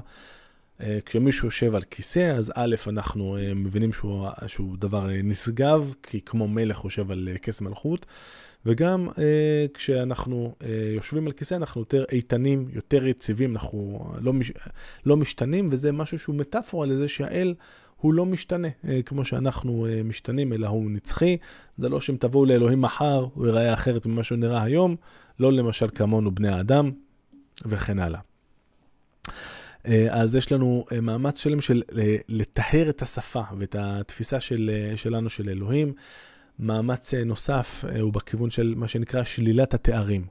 [0.81, 5.93] אה, כשמישהו יושב על כיסא, אז א', אנחנו אה, מבינים שהוא, שהוא דבר אה, נשגב,
[6.03, 8.05] כי כמו מלך יושב על כס מלכות,
[8.65, 9.07] וגם
[9.73, 10.55] כשאנחנו
[10.95, 14.51] יושבים על כיסא, אנחנו יותר איתנים, יותר יציבים, אנחנו לא, מש,
[15.05, 17.53] לא משתנים, וזה משהו שהוא מטאפורה לזה שהאל
[17.97, 18.67] הוא לא משתנה,
[19.05, 21.37] כמו שאנחנו משתנים, אלא הוא נצחי.
[21.77, 24.95] זה לא שאם תבואו לאלוהים מחר, הוא ייראה אחרת ממה שהוא נראה היום,
[25.39, 26.91] לא למשל כמונו בני האדם,
[27.65, 28.19] וכן הלאה.
[30.09, 31.81] אז יש לנו מאמץ שלם של
[32.29, 35.93] לטהר את השפה ואת התפיסה של, שלנו של אלוהים.
[36.61, 40.25] מאמץ נוסף הוא בכיוון של מה שנקרא שלילת התארים.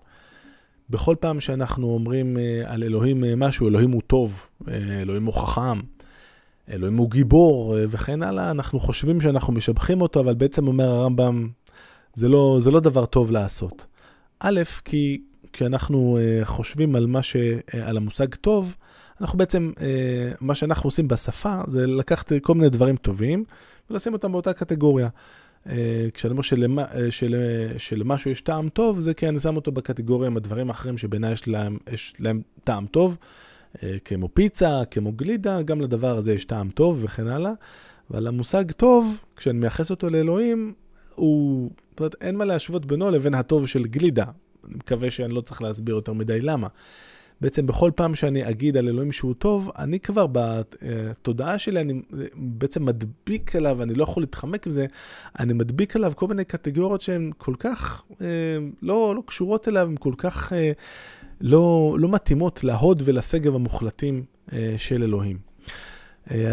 [0.90, 5.80] בכל פעם שאנחנו אומרים על אלוהים משהו, אלוהים הוא טוב, אלוהים הוא חכם,
[6.70, 11.48] אלוהים הוא גיבור וכן הלאה, אנחנו חושבים שאנחנו משבחים אותו, אבל בעצם אומר הרמב"ם,
[12.14, 13.86] זה לא, זה לא דבר טוב לעשות.
[14.40, 15.22] א', כי
[15.52, 17.36] כשאנחנו חושבים על, ש,
[17.82, 18.74] על המושג טוב,
[19.20, 19.72] אנחנו בעצם,
[20.40, 23.44] מה שאנחנו עושים בשפה זה לקחת כל מיני דברים טובים
[23.90, 25.08] ולשים אותם באותה קטגוריה.
[25.66, 25.70] Uh,
[26.14, 27.34] כשאני אומר שלמה, uh, של,
[27.74, 31.32] uh, שלמשהו יש טעם טוב, זה כי אני שם אותו בקטגוריה עם הדברים האחרים שבעיניי
[31.32, 31.42] יש
[31.92, 33.16] יש להם טעם טוב,
[34.04, 37.52] כמו פיצה, כמו גלידה, גם לדבר הזה יש טעם טוב וכן הלאה.
[38.10, 40.74] אבל המושג טוב, כשאני מייחס אותו לאלוהים,
[41.14, 44.24] הוא, זאת אומרת, אין מה להשוות בינו לבין הטוב של גלידה.
[44.68, 46.68] אני מקווה שאני לא צריך להסביר יותר מדי למה.
[47.40, 52.02] בעצם בכל פעם שאני אגיד על אלוהים שהוא טוב, אני כבר בתודעה שלי, אני
[52.36, 54.86] בעצם מדביק עליו, אני לא יכול להתחמק עם זה,
[55.38, 58.26] אני מדביק עליו כל מיני קטגוריות שהן כל כך אה,
[58.82, 60.72] לא, לא קשורות אליו, הן כל כך אה,
[61.40, 65.38] לא, לא מתאימות להוד ולשגב המוחלטים אה, של אלוהים.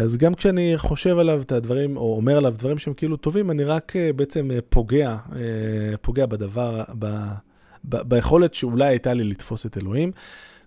[0.02, 3.64] אז גם כשאני חושב עליו את הדברים, או אומר עליו דברים שהם כאילו טובים, אני
[3.64, 5.16] רק בעצם פוגע,
[6.00, 7.06] פוגע בדבר, ב,
[7.84, 10.12] ב, ביכולת שאולי הייתה לי לתפוס את אלוהים.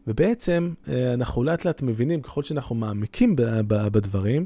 [0.08, 0.74] ובעצם
[1.14, 3.36] אנחנו לאט לאט מבינים, ככל שאנחנו מעמיקים
[3.68, 4.46] בדברים,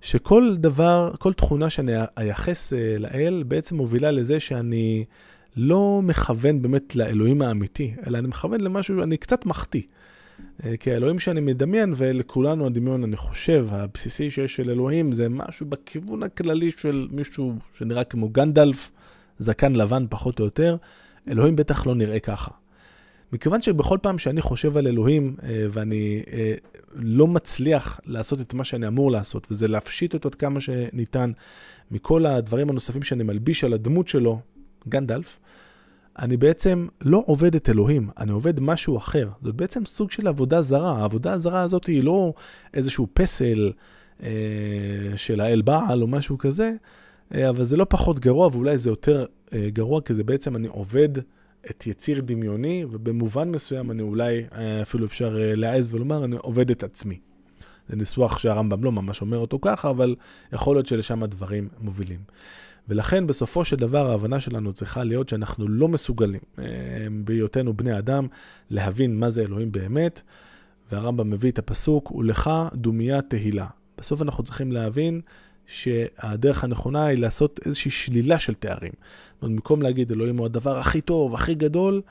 [0.00, 5.04] שכל דבר, כל תכונה שאני אייחס לאל, בעצם מובילה לזה שאני
[5.56, 9.82] לא מכוון באמת לאלוהים האמיתי, אלא אני מכוון למשהו, אני קצת מחטיא.
[10.64, 15.66] אה, כי האלוהים שאני מדמיין, ולכולנו הדמיון, אני חושב, הבסיסי שיש של אלוהים, זה משהו
[15.66, 18.90] בכיוון הכללי של מישהו שנראה כמו גנדלף,
[19.38, 20.76] זקן לבן פחות או יותר,
[21.28, 22.50] אלוהים בטח לא נראה ככה.
[23.32, 26.54] מכיוון שבכל פעם שאני חושב על אלוהים אה, ואני אה,
[26.94, 31.32] לא מצליח לעשות את מה שאני אמור לעשות, וזה להפשיט אותו עד כמה שניתן
[31.90, 34.40] מכל הדברים הנוספים שאני מלביש על הדמות שלו,
[34.88, 35.38] גנדלף,
[36.18, 39.28] אני בעצם לא עובד את אלוהים, אני עובד משהו אחר.
[39.42, 40.98] זה בעצם סוג של עבודה זרה.
[40.98, 42.32] העבודה הזרה הזאת היא לא
[42.74, 43.72] איזשהו פסל
[44.22, 44.28] אה,
[45.16, 46.72] של האל בעל או משהו כזה,
[47.34, 50.68] אה, אבל זה לא פחות גרוע, ואולי זה יותר אה, גרוע, כי זה בעצם אני
[50.68, 51.08] עובד
[51.70, 56.70] את יציר דמיוני, ובמובן מסוים אני אולי, אה, אפילו אפשר אה, להעז ולומר, אני עובד
[56.70, 57.20] את עצמי.
[57.88, 60.16] זה ניסוח שהרמב"ם לא ממש אומר אותו ככה, אבל
[60.52, 62.20] יכול להיות שלשם הדברים מובילים.
[62.88, 66.64] ולכן בסופו של דבר ההבנה שלנו צריכה להיות שאנחנו לא מסוגלים, אה,
[67.24, 68.26] בהיותנו בני אדם,
[68.70, 70.22] להבין מה זה אלוהים באמת,
[70.92, 73.66] והרמב"ם מביא את הפסוק, ולך דומיה תהילה.
[73.98, 75.20] בסוף אנחנו צריכים להבין
[75.70, 78.92] שהדרך הנכונה היא לעשות איזושהי שלילה של תארים.
[78.92, 82.02] זאת אומרת, במקום להגיד אלוהים הוא הדבר הכי טוב, הכי גדול,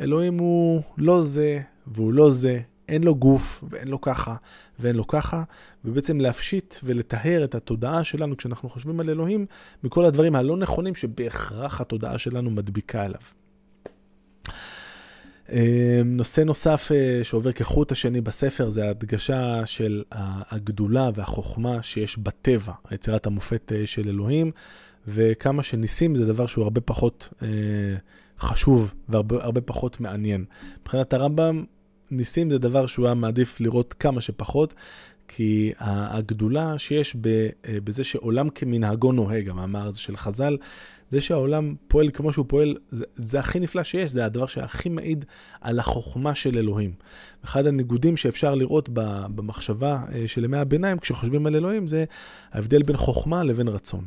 [0.00, 4.36] אלוהים הוא לא זה והוא לא זה, אין לו גוף ואין לו ככה
[4.78, 5.42] ואין לו ככה,
[5.84, 9.46] ובעצם להפשיט ולטהר את התודעה שלנו כשאנחנו חושבים על אלוהים
[9.84, 13.20] מכל הדברים הלא נכונים שבהכרח התודעה שלנו מדביקה אליו.
[15.52, 20.02] אה, נושא נוסף אה, שעובר כחוט השני בספר זה ההדגשה של
[20.50, 24.50] הגדולה והחוכמה שיש בטבע, יצירת המופת אה, של אלוהים,
[25.08, 27.28] וכמה שניסים זה דבר שהוא הרבה פחות
[28.40, 30.44] חשוב והרבה פחות מעניין.
[30.80, 31.64] מבחינת הרמב"ם,
[32.10, 34.74] ניסים זה דבר שהוא היה מעדיף לראות כמה שפחות,
[35.28, 40.56] כי הגדולה שיש אה, בזה שעולם כמנהגו נוהג, המאמר הזה של חז"ל,
[41.10, 45.24] זה שהעולם פועל כמו שהוא פועל, זה, זה הכי נפלא שיש, זה הדבר שהכי מעיד
[45.60, 46.92] על החוכמה של אלוהים.
[47.44, 48.88] אחד הניגודים שאפשר לראות
[49.34, 52.04] במחשבה אה, של ימי הביניים, כשחושבים על אלוהים, זה
[52.52, 54.04] ההבדל בין חוכמה לבין רצון.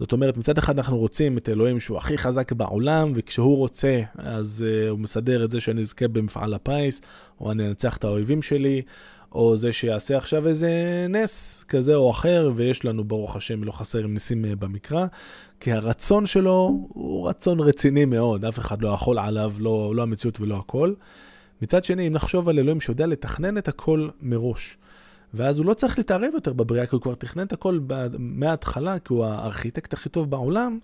[0.00, 4.64] זאת אומרת, מצד אחד אנחנו רוצים את אלוהים שהוא הכי חזק בעולם, וכשהוא רוצה, אז
[4.66, 7.00] uh, הוא מסדר את זה שאני אזכה במפעל הפיס,
[7.40, 8.82] או אני אנצח את האויבים שלי,
[9.32, 10.70] או זה שיעשה עכשיו איזה
[11.08, 15.06] נס כזה או אחר, ויש לנו, ברוך השם, לא חסר עם ניסים uh, במקרא,
[15.60, 20.40] כי הרצון שלו הוא רצון רציני מאוד, אף אחד לא יכול עליו, לא, לא המציאות
[20.40, 20.92] ולא הכל.
[21.62, 24.76] מצד שני, אם נחשוב על אלוהים שיודע לתכנן את הכל מראש,
[25.34, 27.78] ואז הוא לא צריך להתערב יותר בבריאה, כי הוא כבר תכנן את הכל
[28.18, 30.78] מההתחלה, כי הוא הארכיטקט הכי טוב בעולם,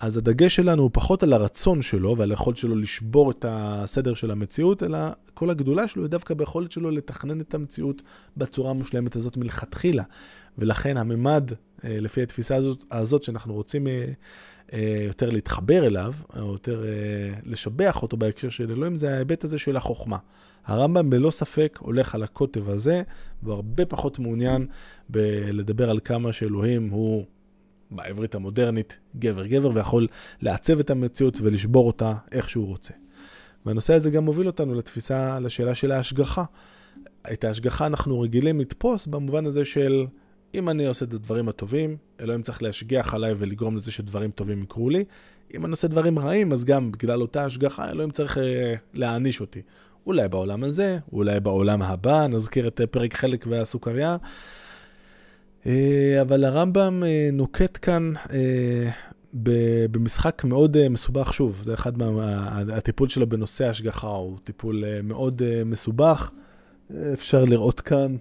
[0.00, 4.30] אז הדגש שלנו הוא פחות על הרצון שלו ועל היכולת שלו לשבור את הסדר של
[4.30, 4.98] המציאות, אלא
[5.34, 8.02] כל הגדולה שלו היא דווקא ביכולת שלו לתכנן את המציאות
[8.36, 10.02] בצורה המושלמת הזאת מלכתחילה.
[10.58, 11.50] ולכן הממד,
[11.84, 14.06] אה, לפי התפיסה הזאת, הזאת שאנחנו רוצים אה,
[14.72, 16.84] אה, יותר להתחבר אליו, או יותר
[17.44, 20.18] לשבח אותו בהקשר של אלוהים, זה ההיבט הזה של החוכמה.
[20.66, 23.02] הרמב"ם ללא ספק הולך על הקוטב הזה,
[23.42, 24.66] והוא הרבה פחות מעוניין
[25.08, 27.24] בלדבר על כמה שאלוהים הוא,
[27.96, 30.06] בעברית המודרנית, גבר-גבר, ויכול
[30.42, 32.94] לעצב את המציאות ולשבור אותה איך שהוא רוצה.
[33.66, 36.44] והנושא הזה גם מוביל אותנו לתפיסה, לשאלה של ההשגחה.
[37.32, 40.06] את ההשגחה אנחנו רגילים לתפוס במובן הזה של
[40.54, 44.90] אם אני עושה את הדברים הטובים, אלוהים צריך להשגיח עליי ולגרום לזה שדברים טובים יקרו
[44.90, 45.04] לי.
[45.54, 49.62] אם אני עושה דברים רעים, אז גם בגלל אותה השגחה, אלוהים צריך אה, להעניש אותי.
[50.06, 54.16] אולי בעולם הזה, אולי בעולם הבא, נזכיר את אה, פרק חלק והסוכריה.
[55.66, 58.90] אה, אבל הרמב"ם אה, נוקט כאן אה,
[59.90, 62.62] במשחק מאוד מסובך, שוב, זה אחד מה...
[62.72, 66.30] הטיפול שלו בנושא השגחה, הוא טיפול מאוד מסובך.
[67.12, 68.16] אפשר לראות כאן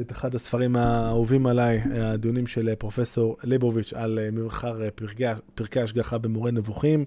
[0.00, 4.80] את אחד הספרים האהובים עליי, הדיונים של פרופסור ליבוביץ' על מבחר
[5.54, 7.04] פרקי השגחה במורה נבוכים.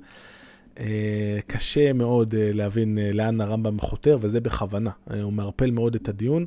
[1.48, 4.92] קשה מאוד להבין לאן הרמב"ם חותר, וזה בכוונה.
[5.24, 6.46] הוא מערפל מאוד את הדיון.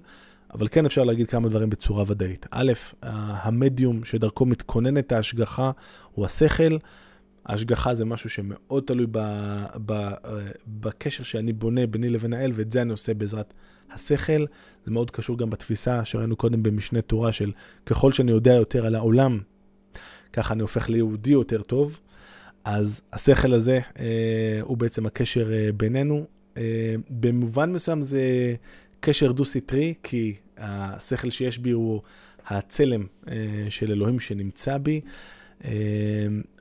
[0.54, 2.46] אבל כן אפשר להגיד כמה דברים בצורה ודאית.
[2.50, 2.72] א',
[3.02, 5.70] המדיום שדרכו מתכוננת ההשגחה
[6.14, 6.76] הוא השכל.
[7.46, 9.18] ההשגחה זה משהו שמאוד תלוי ב,
[9.86, 10.10] ב,
[10.66, 13.54] בקשר שאני בונה ביני לבין האל, ואת זה אני עושה בעזרת
[13.92, 14.44] השכל.
[14.84, 17.52] זה מאוד קשור גם בתפיסה שראינו קודם במשנה תורה של
[17.86, 19.40] ככל שאני יודע יותר על העולם,
[20.32, 22.00] ככה אני הופך ליהודי יותר טוב.
[22.64, 26.26] אז השכל הזה אה, הוא בעצם הקשר אה, בינינו.
[26.56, 28.54] אה, במובן מסוים זה
[29.00, 32.00] קשר דו-סטרי, כי השכל שיש בי הוא
[32.46, 33.34] הצלם אה,
[33.68, 35.00] של אלוהים שנמצא בי,
[35.64, 35.70] אה,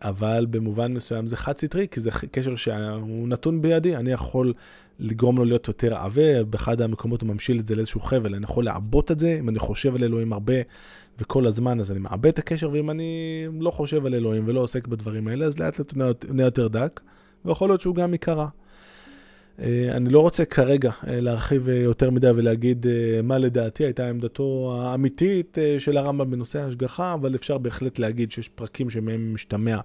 [0.01, 4.53] אבל במובן מסוים זה חד-סטרי, כי זה קשר שהוא נתון בידי, אני יכול
[4.99, 8.65] לגרום לו להיות יותר עבה, באחד המקומות הוא ממשיל את זה לאיזשהו חבל, אני יכול
[8.65, 10.53] לעבות את זה, אם אני חושב על אלוהים הרבה
[11.19, 14.87] וכל הזמן, אז אני מעבה את הקשר, ואם אני לא חושב על אלוהים ולא עוסק
[14.87, 16.99] בדברים האלה, אז לאט לאט הוא נהיה יותר דק,
[17.45, 18.47] ויכול להיות שהוא גם ייקרא.
[19.61, 22.85] אה, אני לא רוצה כרגע אה, להרחיב אה, יותר מדי ולהגיד
[23.23, 28.89] מה לדעתי הייתה עמדתו האמיתית של הרמב"ם בנושא ההשגחה, אבל אפשר בהחלט להגיד שיש פרקים
[28.89, 29.79] שמהם משתמע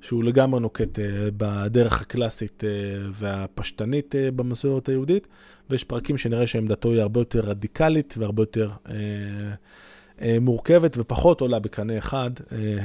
[0.00, 0.98] שהוא לגמרי נוקט
[1.36, 2.64] בדרך הקלאסית
[3.12, 5.28] והפשטנית במסורת היהודית,
[5.70, 8.70] ויש פרקים שנראה שעמדתו היא הרבה יותר רדיקלית והרבה יותר
[10.40, 12.30] מורכבת ופחות עולה בקנה אחד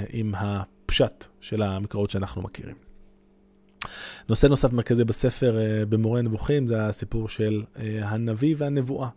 [0.10, 2.87] עם הפשט של המקורות שאנחנו מכירים.
[4.30, 9.10] נושא נוסף מרכזי בספר אה, במורה נבוכים זה הסיפור של אה, הנביא והנבואה.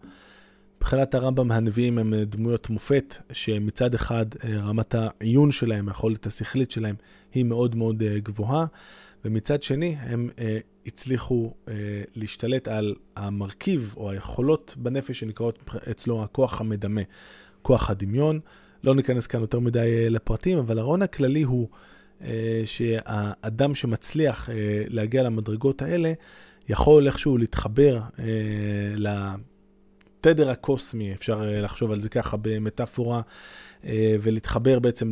[0.77, 6.95] מבחינת הרמב"ם הנביאים הם אה, דמויות מופת שמצד אחד רמת העיון שלהם, היכולת השכלית שלהם
[7.35, 8.67] היא מאוד מאוד גבוהה,
[9.25, 10.31] ומצד שני הם
[10.87, 11.55] הצליחו
[12.15, 17.01] להשתלט על המרכיב או היכולות בנפש שנקראות אצלו הכוח המדמה,
[17.63, 18.41] כוח הדמיון.
[18.85, 21.69] לא ניכנס כאן יותר מדי לפרטים, אבל הרעיון הכללי הוא
[22.65, 24.55] שהאדם שמצליח אה,
[24.89, 26.13] להגיע למדרגות האלה,
[26.69, 28.25] יכול איכשהו להתחבר אה,
[28.97, 33.21] לתדר הקוסמי, אפשר לחשוב על זה ככה במטאפורה,
[34.21, 35.11] ולהתחבר בעצם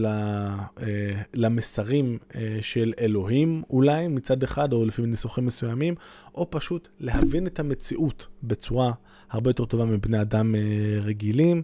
[1.34, 2.18] למסרים
[2.60, 5.94] של אלוהים אולי מצד אחד, או לפי ניסוחים מסוימים,
[6.34, 8.92] או פשוט להבין את המציאות בצורה
[9.30, 10.54] הרבה יותר טובה מבני אדם
[11.02, 11.62] רגילים.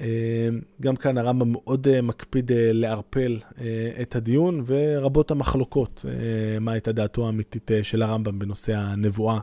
[0.00, 0.48] אה,
[0.80, 3.38] גם כאן הרמב"ם מאוד אה, מקפיד אה, לערפל
[4.02, 6.04] את הדיון, ורבות המחלוקות,
[6.60, 9.38] מה הייתה דעתו האמיתית של הרמב"ם בנושא הנבואה,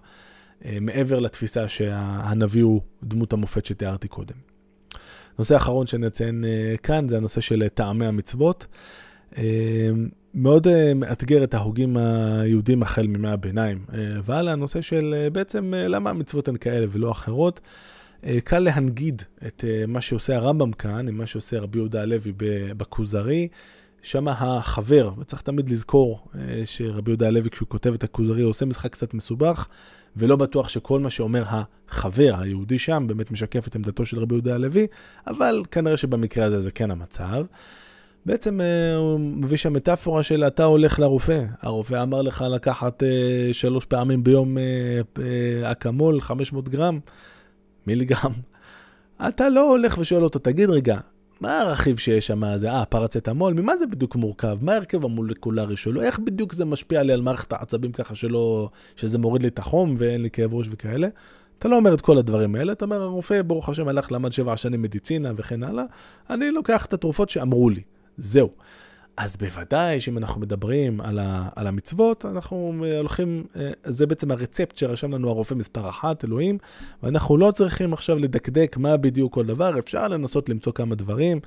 [0.81, 4.35] מעבר לתפיסה שהנביא הוא דמות המופת שתיארתי קודם.
[5.39, 6.43] נושא אחרון שנציין
[6.83, 8.67] כאן זה הנושא של טעמי המצוות.
[10.33, 13.85] מאוד מאתגר את ההוגים היהודים החל מימי הביניים,
[14.23, 17.59] ועל הנושא של בעצם למה המצוות הן כאלה ולא אחרות.
[18.25, 22.33] אה, קל להנגיד את אה, מה שעושה הרמב"ם כאן, עם מה שעושה רבי יהודה הלוי
[22.77, 23.47] בכוזרי.
[24.01, 28.65] שם החבר, וצריך תמיד לזכור אה, שרבי יהודה הלוי, כשהוא כותב את הכוזרי, הוא עושה
[28.65, 29.67] משחק קצת מסובך,
[30.17, 34.53] ולא בטוח שכל מה שאומר החבר היהודי שם באמת משקף את עמדתו של רבי יהודה
[34.53, 34.87] הלוי,
[35.27, 37.45] אבל כנראה שבמקרה הזה זה כן המצב.
[38.25, 38.59] בעצם
[38.97, 43.03] הוא מביא שם מטאפורה של אתה הולך לרופא, הרופא אמר לך לקחת
[43.51, 44.57] שלוש פעמים ביום
[45.63, 46.99] אקמול, 500 גרם,
[47.87, 48.33] מיליגרם,
[49.27, 50.99] אתה לא הולך ושואל אותו, תגיד רגע,
[51.41, 52.57] מה הרכיב שיש שם?
[52.57, 54.57] זה, אה, פרצטמול, ממה זה בדיוק מורכב?
[54.61, 56.01] מה ההרכב המולקולרי שלו?
[56.01, 59.93] איך בדיוק זה משפיע לי על מערכת העצבים ככה שלא, שזה מוריד לי את החום
[59.97, 61.07] ואין לי כאב ראש וכאלה?
[61.59, 64.57] אתה לא אומר את כל הדברים האלה, אתה אומר, הרופא, ברוך השם, הלך, למד שבע
[64.57, 65.83] שנים מדיצינה וכן הלאה,
[66.29, 67.81] אני לוקח את התרופות שאמרו לי.
[68.17, 68.49] זהו.
[69.17, 74.77] אז בוודאי שאם אנחנו מדברים על, ה, על המצוות, אנחנו הולכים, אה, זה בעצם הרצפט
[74.77, 76.57] שרשם לנו הרופא מספר אחת, אלוהים,
[77.03, 81.39] ואנחנו לא צריכים עכשיו לדקדק מה בדיוק כל דבר, אפשר לנסות למצוא כמה דברים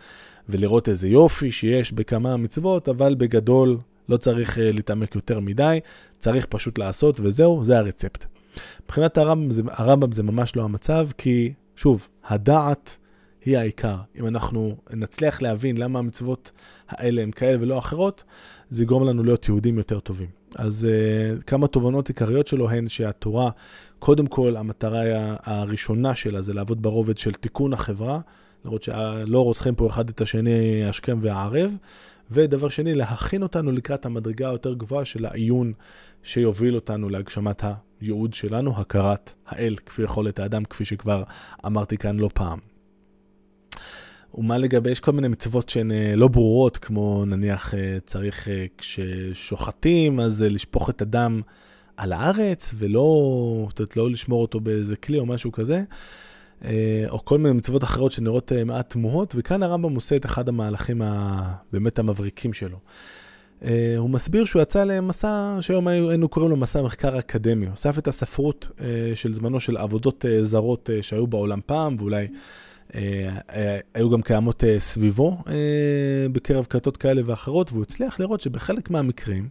[0.49, 3.77] ולראות איזה יופי שיש בכמה מצוות, אבל בגדול
[4.09, 5.81] לא צריך אה, להתעמק יותר מדי,
[6.19, 8.25] צריך פשוט לעשות וזהו, זה הרצפט.
[8.85, 12.97] מבחינת הרמב"ם זה, הרמב"ם זה ממש לא המצב, כי שוב, הדעת
[13.47, 13.97] היא העיקר.
[14.21, 16.53] אם אנחנו נצליח להבין למה המצוות
[16.89, 18.25] האלה הן כאלה ולא אחרות,
[18.71, 20.29] זה יגרום לנו להיות יהודים יותר טובים.
[20.55, 23.51] אז uh, כמה תובנות עיקריות שלו הן שהתורה,
[23.99, 25.03] קודם כל, המטרה
[25.43, 28.21] הראשונה שלה זה לעבוד ברובד של תיקון החברה,
[28.65, 31.77] לראות שלא רוצחים פה אחד את השני השכם והערב,
[32.31, 35.73] ודבר שני, להכין אותנו לקראת המדרגה היותר גבוהה של העיון
[36.23, 37.65] שיוביל אותנו להגשמת
[38.01, 41.23] הייעוד שלנו, הכרת האל, כפי יכולת האדם, כפי שכבר
[41.67, 42.76] אמרתי כאן לא פעם.
[44.39, 48.67] ומה לגבי, יש כל מיני מצוות שהן אה, לא ברורות, כמו נניח אה, צריך אה,
[48.79, 51.41] כששוחטים, אז לשפוך את הדם
[51.97, 55.83] על הארץ, ולא, זאת לא לשמור אותו באיזה כלי או משהו כזה,
[57.09, 61.99] או כל מיני מצוות אחרות שנראות מעט תמוהות, וכאן הרמב"ם עושה את אחד המהלכים הבאמת
[61.99, 62.79] המבריקים שלו.
[63.97, 67.67] הוא מסביר שהוא יצא למסע שהיום היינו קוראים לו מסע מחקר אקדמי.
[67.67, 68.71] הוא אסף את הספרות
[69.15, 72.27] של זמנו של עבודות זרות שהיו בעולם פעם, ואולי
[73.95, 75.39] היו גם קיימות אה, סביבו
[76.33, 79.49] בקרב כתות כאלה ואחרות, והוא הצליח לראות שבחלק מהמקרים,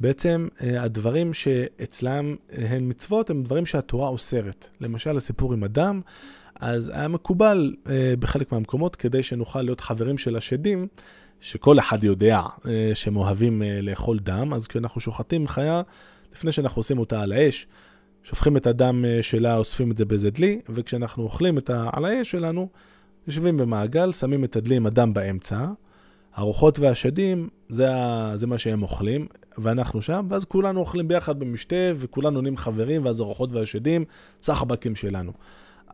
[0.00, 4.68] בעצם הדברים שאצלם הן מצוות, הם דברים שהתורה אוסרת.
[4.80, 6.00] למשל, הסיפור עם אדם,
[6.60, 7.74] אז היה מקובל
[8.18, 10.86] בחלק מהמקומות, כדי שנוכל להיות חברים של השדים,
[11.40, 12.42] שכל אחד יודע
[12.94, 15.82] שהם אוהבים לאכול דם, אז כשאנחנו שוחטים חיה,
[16.32, 17.66] לפני שאנחנו עושים אותה על האש,
[18.24, 21.90] שופכים את הדם אה, שלה, אוספים את זה באיזה דלי, וכשאנחנו אוכלים את ה...
[21.92, 22.68] האש שלנו,
[23.26, 25.66] יושבים במעגל, שמים את הדלי עם הדם באמצע,
[26.34, 28.32] הרוחות והשדים, זה, ה...
[28.34, 29.26] זה מה שהם אוכלים,
[29.58, 34.04] ואנחנו שם, ואז כולנו אוכלים ביחד במשתה, וכולנו נהיים חברים, ואז הרוחות והשדים,
[34.42, 35.32] סחבקים שלנו.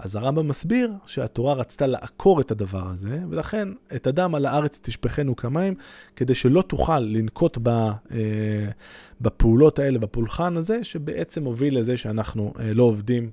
[0.02, 5.36] אז הרמב"ם מסביר שהתורה רצתה לעקור את הדבר הזה, ולכן את הדם על הארץ תשפכנו
[5.36, 5.74] כמים,
[6.16, 7.88] כדי שלא תוכל לנקוט ב, אה,
[9.20, 13.30] בפעולות האלה, בפולחן הזה, שבעצם הוביל לזה שאנחנו אה, לא עובדים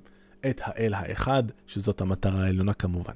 [0.50, 3.14] את האל האחד, שזאת המטרה העליונה כמובן.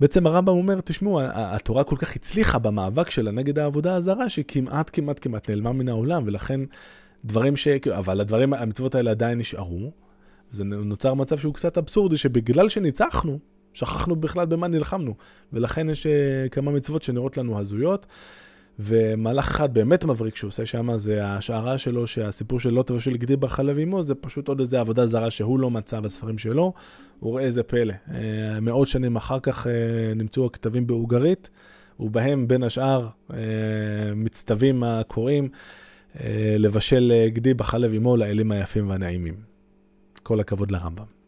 [0.00, 5.18] בעצם הרמב"ם אומר, תשמעו, התורה כל כך הצליחה במאבק שלה נגד העבודה הזרה, שכמעט כמעט
[5.22, 6.60] כמעט נעלמה מן העולם, ולכן
[7.24, 7.68] דברים ש...
[7.92, 9.90] אבל הדברים, המצוות האלה עדיין נשארו.
[10.52, 13.38] זה נוצר מצב שהוא קצת אבסורדי, שבגלל שניצחנו,
[13.72, 15.14] שכחנו בכלל במה נלחמנו.
[15.52, 18.06] ולכן יש uh, כמה מצוות שנראות לנו הזויות.
[18.78, 23.36] ומהלך אחד באמת מבריק שהוא עושה שם, זה ההשערה שלו שהסיפור של לוט ושל גדי
[23.36, 26.72] בחלב עמו, זה פשוט עוד איזה עבודה זרה שהוא לא מצא בספרים שלו.
[27.20, 27.94] הוא רואה איזה פלא.
[28.08, 28.12] Uh,
[28.60, 29.70] מאות שנים אחר כך uh,
[30.16, 31.50] נמצאו הכתבים באוגרית,
[32.00, 33.08] ובהם בין השאר
[34.16, 35.48] מצטווים הקוראים
[36.58, 39.49] לבשל גדי בחלב עמו לאלים היפים והנעימים.
[40.22, 41.20] כל הכבוד לרמב"ם.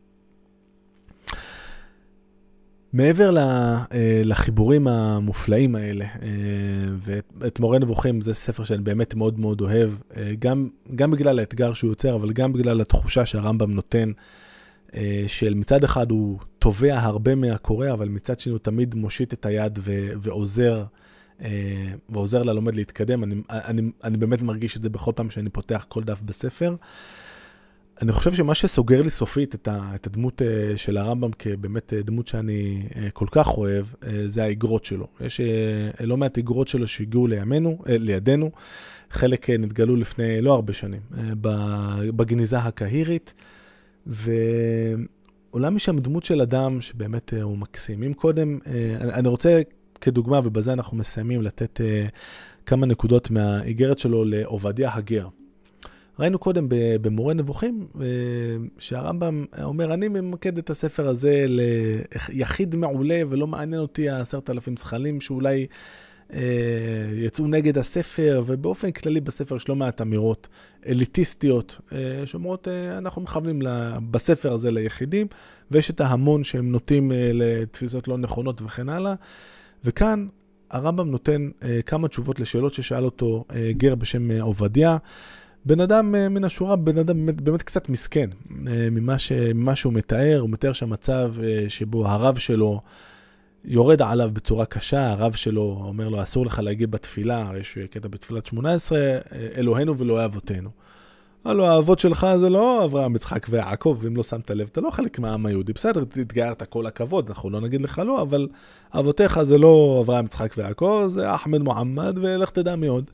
[2.92, 3.84] מעבר אה,
[4.24, 6.28] לחיבורים המופלאים האלה, אה,
[7.38, 11.74] ואת מורה נבוכים זה ספר שאני באמת מאוד מאוד אוהב, אה, גם, גם בגלל האתגר
[11.74, 14.12] שהוא יוצר, אבל גם בגלל התחושה שהרמב"ם נותן,
[15.26, 19.78] של מצד אחד הוא תובע הרבה מהקורא, אבל מצד שני הוא תמיד מושיט את היד
[19.82, 20.84] ו- ועוזר,
[22.08, 23.24] ועוזר ללומד להתקדם.
[23.24, 26.74] אני, אני, אני באמת מרגיש את זה בכל פעם שאני פותח כל דף בספר.
[28.02, 32.82] אני חושב שמה שסוגר לי סופית את, הדמות uh, של הרמב"ם כבאמת uh, דמות שאני
[32.90, 33.86] uh, כל כך אוהב,
[34.26, 35.06] זה האגרות שלו.
[35.20, 35.40] יש
[36.00, 38.50] לא מעט אגרות שלו שהגיעו לימינו, לידינו,
[39.10, 41.00] חלק נתגלו לפני לא הרבה שנים,
[42.16, 43.34] בגניזה הקהירית,
[44.06, 48.02] ועולה משם דמות של אדם שבאמת הוא מקסים.
[48.02, 48.58] אם קודם,
[49.00, 49.62] אני, רוצה
[50.00, 51.80] כדוגמה, ובזה אנחנו מסיימים, לתת
[52.66, 55.28] כמה נקודות מהאיגרת שלו לעובדיה הגר.
[56.18, 56.66] ראינו קודם
[57.00, 58.06] במורה נבוכים, אה,
[58.78, 65.20] שהרמב"ם אומר, אני ממקד את הספר הזה ליחיד מעולה, ולא מעניין אותי העשרת אלפים זכלים
[65.20, 65.66] שאולי
[66.32, 66.40] אה,
[67.16, 70.48] יצאו נגד הספר, ובאופן כללי בספר יש לא מעט אמירות
[70.86, 73.62] אליטיסטיות, אה, שאומרות, אנחנו מכוונים
[74.10, 75.26] בספר הזה ליחידים,
[75.70, 79.14] ויש את ההמון שהם נוטים לתפיסות לא נכונות וכן הלאה.
[79.84, 80.26] וכאן
[80.70, 81.50] הרמב"ם נותן
[81.86, 83.44] כמה תשובות לשאלות ששאל אותו
[83.76, 84.96] גר בשם עובדיה.
[85.64, 89.76] בן אדם אה, מן השורה, בן אדם באמת, באמת קצת מסכן אה, ממה, ש, ממה
[89.76, 92.80] שהוא מתאר, הוא מתאר שם מצב אה, שבו הרב שלו
[93.64, 98.46] יורד עליו בצורה קשה, הרב שלו אומר לו, אסור לך להגיע בתפילה, יש קטע בתפילת
[98.46, 98.98] 18,
[99.56, 100.70] אלוהינו ואלוהי אבותינו.
[101.44, 105.18] הלו, האבות שלך זה לא אברהם, יצחק ויעקב, ואם לא שמת לב, אתה לא חלק
[105.18, 105.72] מהעם היהודי.
[105.72, 108.48] בסדר, התגיירת כל הכבוד, אנחנו לא נגיד לך לא, אבל
[108.94, 113.10] אבותיך זה לא אברהם, יצחק ויעקב, זה אחמד מוחמד, ולך תדע מי עוד.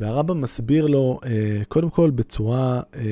[0.00, 3.02] והרמב"ם מסביר לו, אה, קודם כל בצורה אה,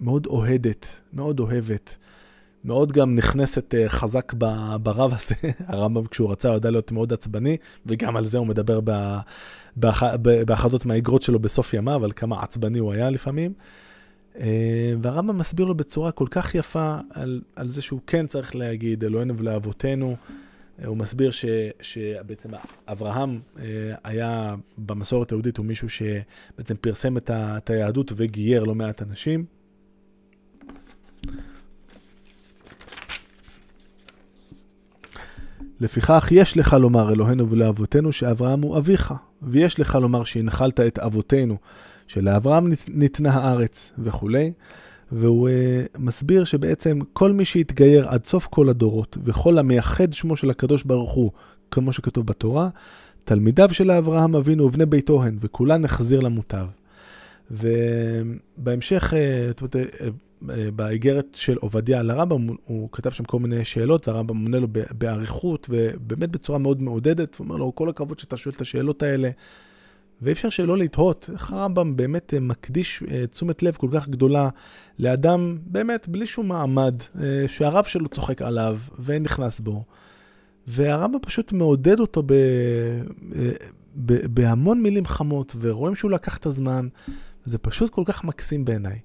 [0.00, 1.96] מאוד אוהדת, מאוד אוהבת,
[2.64, 4.32] מאוד גם נכנסת אה, חזק
[4.82, 5.34] ברב הזה.
[5.72, 8.80] הרמב"ם כשהוא רצה, הוא ידע להיות מאוד עצבני, וגם על זה הוא מדבר
[10.46, 13.52] באחדות מהאגרות שלו בסוף ימיו, על כמה עצבני הוא היה לפעמים.
[15.02, 19.36] והרמב"ם מסביר לו בצורה כל כך יפה על, על זה שהוא כן צריך להגיד, אלוהינו
[19.36, 20.16] ולאבותינו.
[20.84, 21.44] הוא מסביר ש,
[21.80, 22.50] שבעצם
[22.88, 23.40] אברהם
[24.04, 29.44] היה במסורת היהודית, הוא מישהו שבעצם פרסם את, ה, את היהדות וגייר לא מעט אנשים.
[35.80, 41.56] לפיכך יש לך לומר אלוהינו ולאבותינו שאברהם הוא אביך, ויש לך לומר שהנחלת את אבותינו,
[42.06, 44.52] שלאברהם ניתנה הארץ וכולי.
[45.12, 50.50] והוא uh, מסביר שבעצם כל מי שהתגייר עד סוף כל הדורות, וכל המייחד שמו של
[50.50, 51.30] הקדוש ברוך הוא,
[51.70, 52.68] כמו שכתוב בתורה,
[53.24, 56.66] תלמידיו של אברהם אבינו ובני ביתו הן, וכולן נחזיר למוטב.
[57.50, 59.16] ובהמשך, uh,
[60.76, 65.66] באיגרת של עובדיה לרמב"ם, הוא, הוא כתב שם כל מיני שאלות, והרמב"ם עונה לו באריכות,
[65.70, 69.30] ובאמת בצורה מאוד מעודדת, הוא אומר לו, כל הכבוד שאתה שואל את השאלות האלה.
[70.22, 74.48] ואי אפשר שלא לתהות איך הרמב"ם באמת אה, מקדיש אה, תשומת לב כל כך גדולה
[74.98, 79.84] לאדם באמת בלי שום מעמד, אה, שהרב שלו צוחק עליו ונכנס בו.
[80.66, 82.32] והרמב"ם פשוט מעודד אותו ב,
[83.96, 86.88] ב, בהמון מילים חמות, ורואים שהוא לקח את הזמן,
[87.44, 88.98] זה פשוט כל כך מקסים בעיניי.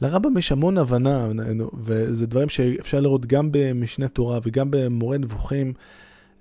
[0.00, 1.28] לרמב"ם יש המון הבנה,
[1.84, 5.72] וזה דברים שאפשר לראות גם במשנה תורה וגם במורה נבוכים.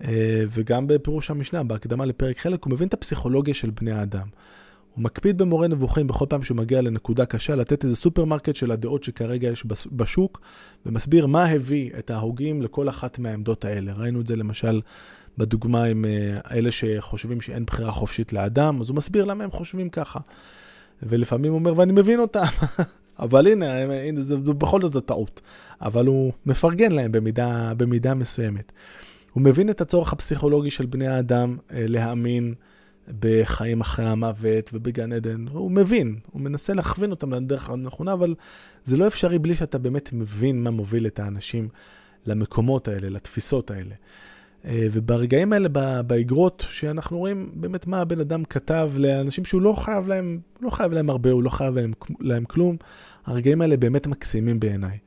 [0.04, 4.28] אה, וגם בפירוש המשנה, בהקדמה לפרק חלק, הוא מבין את הפסיכולוגיה של בני האדם.
[4.96, 9.04] הוא מקפיד במורה נבוכים בכל פעם שהוא מגיע לנקודה קשה, לתת איזה סופרמרקט של הדעות
[9.04, 10.42] שכרגע יש בשוק,
[10.86, 13.94] ומסביר מה הביא את ההוגים לכל אחת מהעמדות האלה.
[13.94, 14.82] ראינו את זה למשל
[15.38, 19.90] בדוגמה עם אה, אלה שחושבים שאין בחירה חופשית לאדם, אז הוא מסביר למה הם חושבים
[19.90, 20.20] ככה.
[21.04, 22.44] ולפעמים הוא אומר, ואני מבין אותם,
[23.20, 25.42] אבל הנה, הנה זה בכל זאת טעות.
[25.82, 28.72] אבל הוא מפרגן להם במידה, במידה מסוימת.
[29.34, 32.54] הוא מבין את הצורך הפסיכולוגי של בני האדם אה, להאמין
[33.20, 35.48] בחיים אחרי המוות ובגן עדן.
[35.48, 38.36] הוא מבין, הוא מנסה להכווין אותם לדרך הנכונה, אבל
[38.84, 41.70] זה לא אפשרי בלי שאתה באמת מבין מה מוביל את האנשים
[42.26, 43.96] למקומות האלה, לתפיסות האלה.
[44.66, 45.70] אה, וברגעים האלה,
[46.02, 50.92] באגרות, שאנחנו רואים באמת מה הבן אדם כתב לאנשים שהוא לא חייב להם, לא חייב
[50.92, 52.78] להם הרבה, הוא לא חייב להם, להם כלום,
[53.26, 54.98] הרגעים האלה באמת מקסימים בעיניי.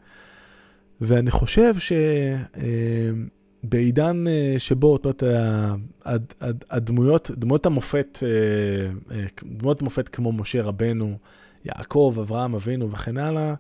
[1.00, 1.92] ואני חושב ש...
[3.68, 6.34] בעידן אה, שבו, זאת אומרת,
[6.70, 8.28] הדמויות, דמויות המופת, אה,
[9.16, 11.18] אה, דמויות מופת כמו משה רבנו,
[11.64, 13.54] יעקב, אברהם אבינו וכן הלאה,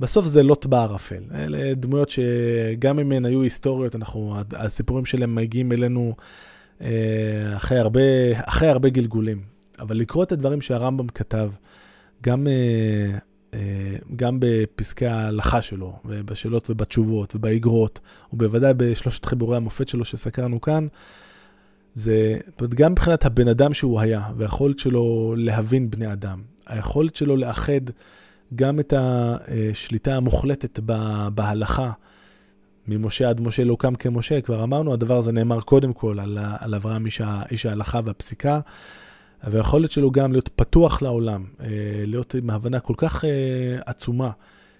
[0.00, 1.22] בסוף זה לוט בערפל.
[1.34, 6.14] אלה דמויות שגם אם הן היו היסטוריות, אנחנו, הסיפורים שלהם מגיעים אלינו
[7.56, 8.00] אחרי הרבה,
[8.34, 9.40] אחרי הרבה גלגולים.
[9.78, 11.50] אבל לקרוא את הדברים שהרמב"ם כתב,
[12.22, 12.46] גם
[14.16, 18.00] גם בפסקי ההלכה שלו, ובשאלות ובתשובות, ובאגרות,
[18.32, 20.86] ובוודאי בשלושת חיבורי המופת שלו שסקרנו כאן,
[21.94, 27.16] זה, זאת אומרת, גם מבחינת הבן אדם שהוא היה, והיכולת שלו להבין בני אדם, היכולת
[27.16, 27.80] שלו לאחד
[28.54, 30.78] גם את השליטה המוחלטת
[31.34, 31.92] בהלכה,
[32.88, 36.74] ממשה עד משה לא קם כמשה, כבר אמרנו, הדבר הזה נאמר קודם כל על, על
[36.74, 37.06] אברהם
[37.50, 38.60] איש ההלכה והפסיקה.
[39.50, 41.66] והיכולת שלו גם להיות פתוח לעולם, אה,
[42.06, 43.30] להיות עם הבנה כל כך אה,
[43.86, 44.30] עצומה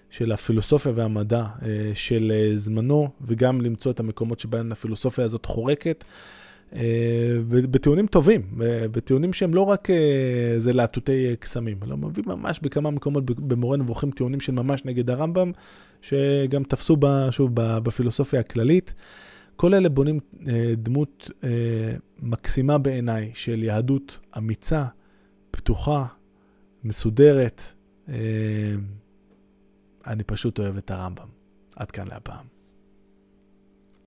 [0.09, 6.03] של הפילוסופיה והמדע אה, של זמנו, וגם למצוא את המקומות שבהם הפילוסופיה הזאת חורקת.
[7.49, 8.41] בטיעונים טובים,
[8.91, 9.87] בטיעונים שהם לא רק
[10.57, 15.51] זה להטוטי קסמים, אלא מביא ממש בכמה מקומות במורה נבוכים טיעונים של ממש נגד הרמב"ם,
[16.01, 18.93] שגם תפסו בה, שוב בפילוסופיה הכללית.
[19.55, 24.85] כל אלה בונים אה, דמות אה, מקסימה בעיניי של יהדות אמיצה,
[25.51, 26.05] פתוחה,
[26.83, 27.61] מסודרת.
[28.09, 28.15] אה,
[30.07, 31.27] אני פשוט אוהב את הרמב"ם.
[31.75, 32.52] עד כאן להפעם.